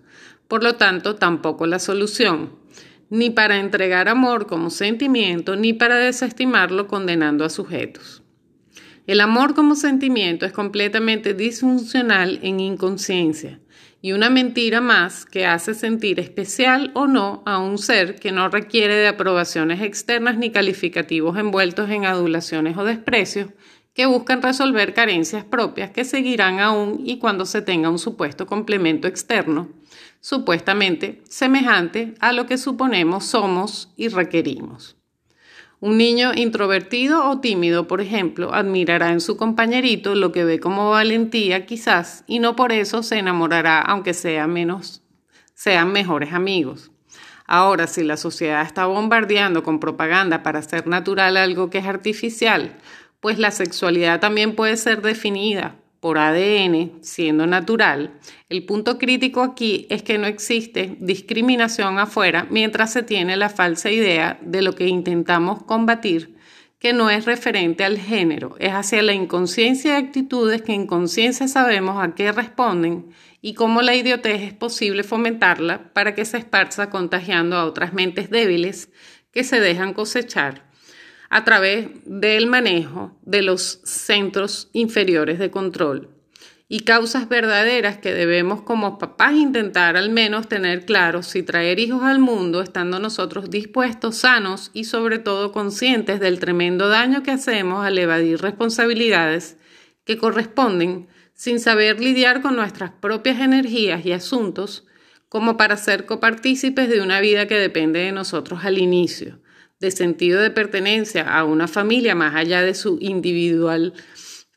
por 0.48 0.62
lo 0.62 0.76
tanto 0.76 1.16
tampoco 1.16 1.66
la 1.66 1.78
solución, 1.78 2.50
ni 3.10 3.30
para 3.30 3.58
entregar 3.58 4.08
amor 4.08 4.46
como 4.46 4.70
sentimiento, 4.70 5.56
ni 5.56 5.72
para 5.72 5.96
desestimarlo 5.96 6.86
condenando 6.88 7.44
a 7.44 7.50
sujetos. 7.50 8.22
El 9.06 9.20
amor 9.20 9.54
como 9.54 9.76
sentimiento 9.76 10.46
es 10.46 10.52
completamente 10.52 11.32
disfuncional 11.32 12.40
en 12.42 12.58
inconsciencia 12.58 13.60
y 14.02 14.12
una 14.12 14.30
mentira 14.30 14.80
más 14.80 15.24
que 15.24 15.46
hace 15.46 15.74
sentir 15.74 16.18
especial 16.18 16.90
o 16.94 17.06
no 17.06 17.42
a 17.46 17.58
un 17.58 17.78
ser 17.78 18.16
que 18.16 18.32
no 18.32 18.48
requiere 18.48 18.94
de 18.94 19.06
aprobaciones 19.06 19.80
externas 19.80 20.36
ni 20.38 20.50
calificativos 20.50 21.38
envueltos 21.38 21.88
en 21.90 22.04
adulaciones 22.04 22.76
o 22.76 22.84
desprecios 22.84 23.50
que 23.96 24.04
buscan 24.04 24.42
resolver 24.42 24.92
carencias 24.92 25.42
propias 25.42 25.90
que 25.90 26.04
seguirán 26.04 26.60
aún 26.60 27.00
y 27.02 27.18
cuando 27.18 27.46
se 27.46 27.62
tenga 27.62 27.88
un 27.88 27.98
supuesto 27.98 28.46
complemento 28.46 29.08
externo, 29.08 29.70
supuestamente 30.20 31.22
semejante 31.26 32.14
a 32.20 32.34
lo 32.34 32.44
que 32.44 32.58
suponemos 32.58 33.24
somos 33.24 33.90
y 33.96 34.08
requerimos. 34.08 34.98
Un 35.80 35.96
niño 35.96 36.32
introvertido 36.34 37.26
o 37.28 37.40
tímido, 37.40 37.88
por 37.88 38.02
ejemplo, 38.02 38.52
admirará 38.52 39.12
en 39.12 39.20
su 39.22 39.38
compañerito 39.38 40.14
lo 40.14 40.30
que 40.30 40.44
ve 40.44 40.60
como 40.60 40.90
valentía 40.90 41.64
quizás 41.64 42.22
y 42.26 42.38
no 42.38 42.54
por 42.54 42.72
eso 42.72 43.02
se 43.02 43.18
enamorará 43.18 43.80
aunque 43.80 44.12
sea 44.12 44.46
menos, 44.46 45.02
sean 45.54 45.90
mejores 45.90 46.34
amigos. 46.34 46.90
Ahora, 47.46 47.86
si 47.86 48.02
la 48.02 48.16
sociedad 48.16 48.62
está 48.62 48.86
bombardeando 48.86 49.62
con 49.62 49.78
propaganda 49.78 50.42
para 50.42 50.58
hacer 50.58 50.86
natural 50.88 51.36
algo 51.36 51.70
que 51.70 51.78
es 51.78 51.86
artificial, 51.86 52.76
pues 53.26 53.40
la 53.40 53.50
sexualidad 53.50 54.20
también 54.20 54.54
puede 54.54 54.76
ser 54.76 55.02
definida 55.02 55.74
por 55.98 56.16
ADN, 56.16 57.02
siendo 57.02 57.44
natural, 57.48 58.20
el 58.48 58.64
punto 58.64 58.98
crítico 58.98 59.42
aquí 59.42 59.88
es 59.90 60.04
que 60.04 60.16
no 60.16 60.28
existe 60.28 60.96
discriminación 61.00 61.98
afuera 61.98 62.46
mientras 62.50 62.92
se 62.92 63.02
tiene 63.02 63.36
la 63.36 63.48
falsa 63.48 63.90
idea 63.90 64.38
de 64.42 64.62
lo 64.62 64.76
que 64.76 64.86
intentamos 64.86 65.64
combatir, 65.64 66.36
que 66.78 66.92
no 66.92 67.10
es 67.10 67.24
referente 67.24 67.82
al 67.82 67.98
género, 67.98 68.54
es 68.60 68.70
hacia 68.70 69.02
la 69.02 69.12
inconsciencia 69.12 69.94
de 69.94 70.06
actitudes 70.06 70.62
que 70.62 70.74
en 70.74 70.86
conciencia 70.86 71.48
sabemos 71.48 72.00
a 72.00 72.14
qué 72.14 72.30
responden 72.30 73.06
y 73.42 73.54
cómo 73.54 73.82
la 73.82 73.96
idiotez 73.96 74.40
es 74.42 74.52
posible 74.52 75.02
fomentarla 75.02 75.92
para 75.92 76.14
que 76.14 76.24
se 76.24 76.38
esparza 76.38 76.90
contagiando 76.90 77.56
a 77.56 77.64
otras 77.64 77.92
mentes 77.92 78.30
débiles 78.30 78.88
que 79.32 79.42
se 79.42 79.58
dejan 79.58 79.94
cosechar 79.94 80.65
a 81.30 81.44
través 81.44 81.88
del 82.04 82.46
manejo 82.46 83.16
de 83.22 83.42
los 83.42 83.80
centros 83.84 84.68
inferiores 84.72 85.38
de 85.38 85.50
control. 85.50 86.10
Y 86.68 86.80
causas 86.80 87.28
verdaderas 87.28 87.98
que 87.98 88.12
debemos 88.12 88.62
como 88.62 88.98
papás 88.98 89.34
intentar 89.34 89.96
al 89.96 90.10
menos 90.10 90.48
tener 90.48 90.84
claro 90.84 91.22
si 91.22 91.44
traer 91.44 91.78
hijos 91.78 92.02
al 92.02 92.18
mundo 92.18 92.60
estando 92.60 92.98
nosotros 92.98 93.50
dispuestos, 93.50 94.16
sanos 94.16 94.72
y 94.74 94.84
sobre 94.84 95.20
todo 95.20 95.52
conscientes 95.52 96.18
del 96.18 96.40
tremendo 96.40 96.88
daño 96.88 97.22
que 97.22 97.30
hacemos 97.30 97.86
al 97.86 97.96
evadir 97.98 98.40
responsabilidades 98.40 99.58
que 100.04 100.18
corresponden 100.18 101.06
sin 101.34 101.60
saber 101.60 102.00
lidiar 102.00 102.42
con 102.42 102.56
nuestras 102.56 102.90
propias 102.90 103.40
energías 103.40 104.04
y 104.04 104.10
asuntos 104.10 104.86
como 105.28 105.56
para 105.56 105.76
ser 105.76 106.04
copartícipes 106.04 106.88
de 106.88 107.00
una 107.00 107.20
vida 107.20 107.46
que 107.46 107.56
depende 107.56 108.00
de 108.00 108.10
nosotros 108.10 108.64
al 108.64 108.78
inicio 108.78 109.38
de 109.80 109.90
sentido 109.90 110.40
de 110.40 110.50
pertenencia 110.50 111.22
a 111.22 111.44
una 111.44 111.68
familia 111.68 112.14
más 112.14 112.34
allá 112.34 112.62
de 112.62 112.74
su 112.74 112.98
individual 113.00 113.92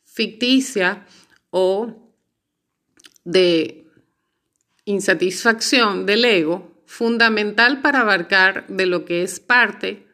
ficticia 0.04 1.06
o 1.50 2.14
de 3.24 3.86
insatisfacción 4.84 6.06
del 6.06 6.24
ego, 6.24 6.82
fundamental 6.86 7.80
para 7.82 8.00
abarcar 8.00 8.66
de 8.66 8.86
lo 8.86 9.04
que 9.04 9.22
es 9.22 9.38
parte 9.38 10.06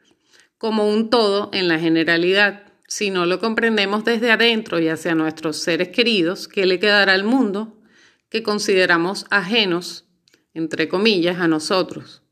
como 0.59 0.89
un 0.89 1.09
todo 1.09 1.51
en 1.53 1.69
la 1.69 1.79
generalidad. 1.79 2.65
Si 2.87 3.11
no 3.11 3.25
lo 3.27 3.41
comprendemos 3.41 4.05
desde 4.05 4.31
adentro 4.31 4.79
y 4.79 4.89
hacia 4.89 5.15
nuestros 5.15 5.57
seres 5.57 5.89
queridos, 5.89 6.49
¿qué 6.49 6.67
le 6.67 6.79
quedará 6.79 7.15
al 7.15 7.25
mundo 7.25 7.81
que 8.29 8.43
consideramos 8.43 9.25
ajenos, 9.31 10.05
entre 10.53 10.89
comillas, 10.89 11.41
a 11.41 11.49
nosotros? 11.49 12.23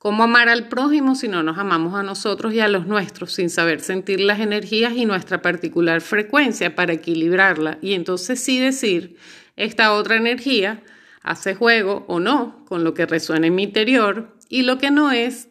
¿Cómo 0.00 0.22
amar 0.22 0.48
al 0.48 0.68
prójimo 0.68 1.14
si 1.14 1.28
no 1.28 1.42
nos 1.42 1.58
amamos 1.58 1.94
a 1.94 2.02
nosotros 2.02 2.54
y 2.54 2.60
a 2.60 2.68
los 2.68 2.86
nuestros, 2.86 3.34
sin 3.34 3.50
saber 3.50 3.82
sentir 3.82 4.18
las 4.20 4.40
energías 4.40 4.94
y 4.94 5.04
nuestra 5.04 5.42
particular 5.42 6.00
frecuencia 6.00 6.74
para 6.74 6.94
equilibrarla? 6.94 7.76
Y 7.82 7.92
entonces 7.92 8.40
sí 8.40 8.58
decir, 8.58 9.18
esta 9.56 9.92
otra 9.92 10.16
energía 10.16 10.82
hace 11.22 11.54
juego 11.54 12.06
o 12.08 12.18
no 12.18 12.64
con 12.64 12.82
lo 12.82 12.94
que 12.94 13.04
resuena 13.04 13.48
en 13.48 13.54
mi 13.54 13.64
interior 13.64 14.34
y 14.48 14.62
lo 14.62 14.78
que 14.78 14.90
no 14.90 15.12
es 15.12 15.48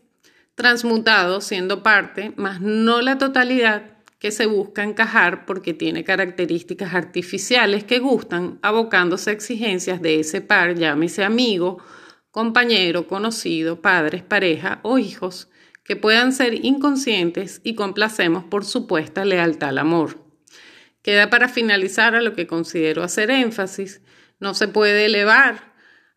transmutado 0.55 1.41
siendo 1.41 1.83
parte, 1.83 2.33
más 2.35 2.59
no 2.59 3.01
la 3.01 3.19
totalidad 3.19 3.83
que 4.17 4.31
se 4.31 4.47
busca 4.47 4.81
encajar 4.81 5.45
porque 5.45 5.75
tiene 5.75 6.03
características 6.03 6.95
artificiales 6.95 7.83
que 7.83 7.99
gustan, 7.99 8.57
abocándose 8.63 9.29
a 9.29 9.33
exigencias 9.33 10.01
de 10.01 10.21
ese 10.21 10.41
par, 10.41 10.73
llámese 10.73 11.23
amigo, 11.23 11.77
compañero, 12.31 13.07
conocido, 13.07 13.81
padres, 13.81 14.23
pareja 14.23 14.79
o 14.83 14.97
hijos 14.97 15.49
que 15.83 15.95
puedan 15.95 16.33
ser 16.33 16.65
inconscientes 16.65 17.61
y 17.63 17.73
complacemos 17.73 18.43
por 18.43 18.63
supuesta 18.63 19.25
lealtad 19.25 19.69
al 19.69 19.79
amor. 19.79 20.23
Queda 21.01 21.29
para 21.29 21.49
finalizar 21.49 22.13
a 22.13 22.21
lo 22.21 22.33
que 22.33 22.45
considero 22.45 23.03
hacer 23.03 23.31
énfasis, 23.31 24.01
no 24.39 24.53
se 24.53 24.67
puede 24.67 25.05
elevar 25.05 25.69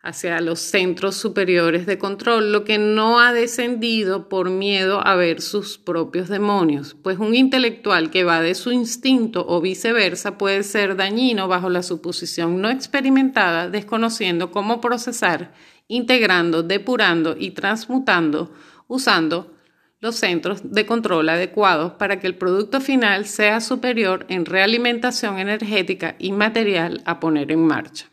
hacia 0.03 0.41
los 0.41 0.59
centros 0.59 1.15
superiores 1.15 1.85
de 1.85 1.97
control, 1.97 2.51
lo 2.51 2.65
que 2.65 2.77
no 2.77 3.21
ha 3.21 3.31
descendido 3.31 4.27
por 4.27 4.49
miedo 4.49 4.99
a 5.07 5.15
ver 5.15 5.41
sus 5.41 5.77
propios 5.77 6.27
demonios, 6.27 6.97
pues 7.01 7.19
un 7.19 7.33
intelectual 7.33 8.11
que 8.11 8.25
va 8.25 8.41
de 8.41 8.53
su 8.53 8.73
instinto 8.73 9.45
o 9.47 9.61
viceversa 9.61 10.37
puede 10.37 10.63
ser 10.63 10.97
dañino 10.97 11.47
bajo 11.47 11.69
la 11.69 11.83
suposición 11.83 12.61
no 12.61 12.69
experimentada, 12.69 13.69
desconociendo 13.69 14.51
cómo 14.51 14.81
procesar, 14.81 15.53
integrando, 15.93 16.63
depurando 16.63 17.35
y 17.37 17.51
transmutando, 17.51 18.51
usando 18.87 19.53
los 19.99 20.15
centros 20.15 20.71
de 20.71 20.85
control 20.85 21.29
adecuados 21.29 21.93
para 21.93 22.19
que 22.19 22.27
el 22.27 22.35
producto 22.35 22.81
final 22.81 23.25
sea 23.25 23.61
superior 23.61 24.25
en 24.27 24.45
realimentación 24.45 25.37
energética 25.37 26.15
y 26.17 26.31
material 26.31 27.01
a 27.05 27.19
poner 27.19 27.51
en 27.51 27.65
marcha. 27.65 28.07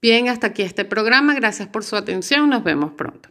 Bien, 0.00 0.28
hasta 0.28 0.48
aquí 0.48 0.62
este 0.62 0.84
programa. 0.84 1.34
Gracias 1.34 1.68
por 1.68 1.84
su 1.84 1.96
atención. 1.96 2.48
Nos 2.48 2.64
vemos 2.64 2.92
pronto. 2.92 3.28